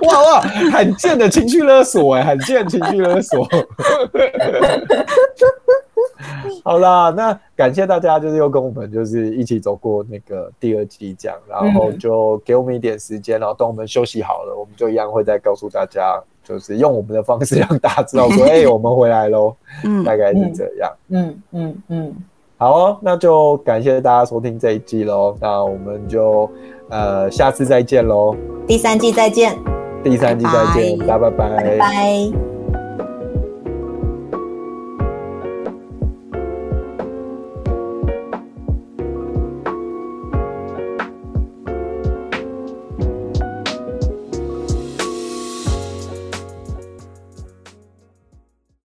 [0.02, 0.42] 哇 哇，
[0.72, 3.48] 罕见的情绪勒索哎，罕见情绪勒索。
[6.64, 22.16] 好啦，那感谢大家，就是又跟我们就是一起走过那个第二季这样，然后就给我们一点时间，然后等我们休息好了，我们就一样会再告诉大家，就是用我们的方式让大家知道说，哎、欸，我们回来喽，嗯，大概是这样，嗯嗯嗯，
[22.58, 26.50] 好哦，那就感谢大家收听这一季喽，那我们就
[26.90, 28.36] 呃下次再见喽，
[28.68, 29.56] 第三季再见，
[30.04, 31.56] 第三季再见，大家拜拜。
[31.56, 32.57] 拜拜。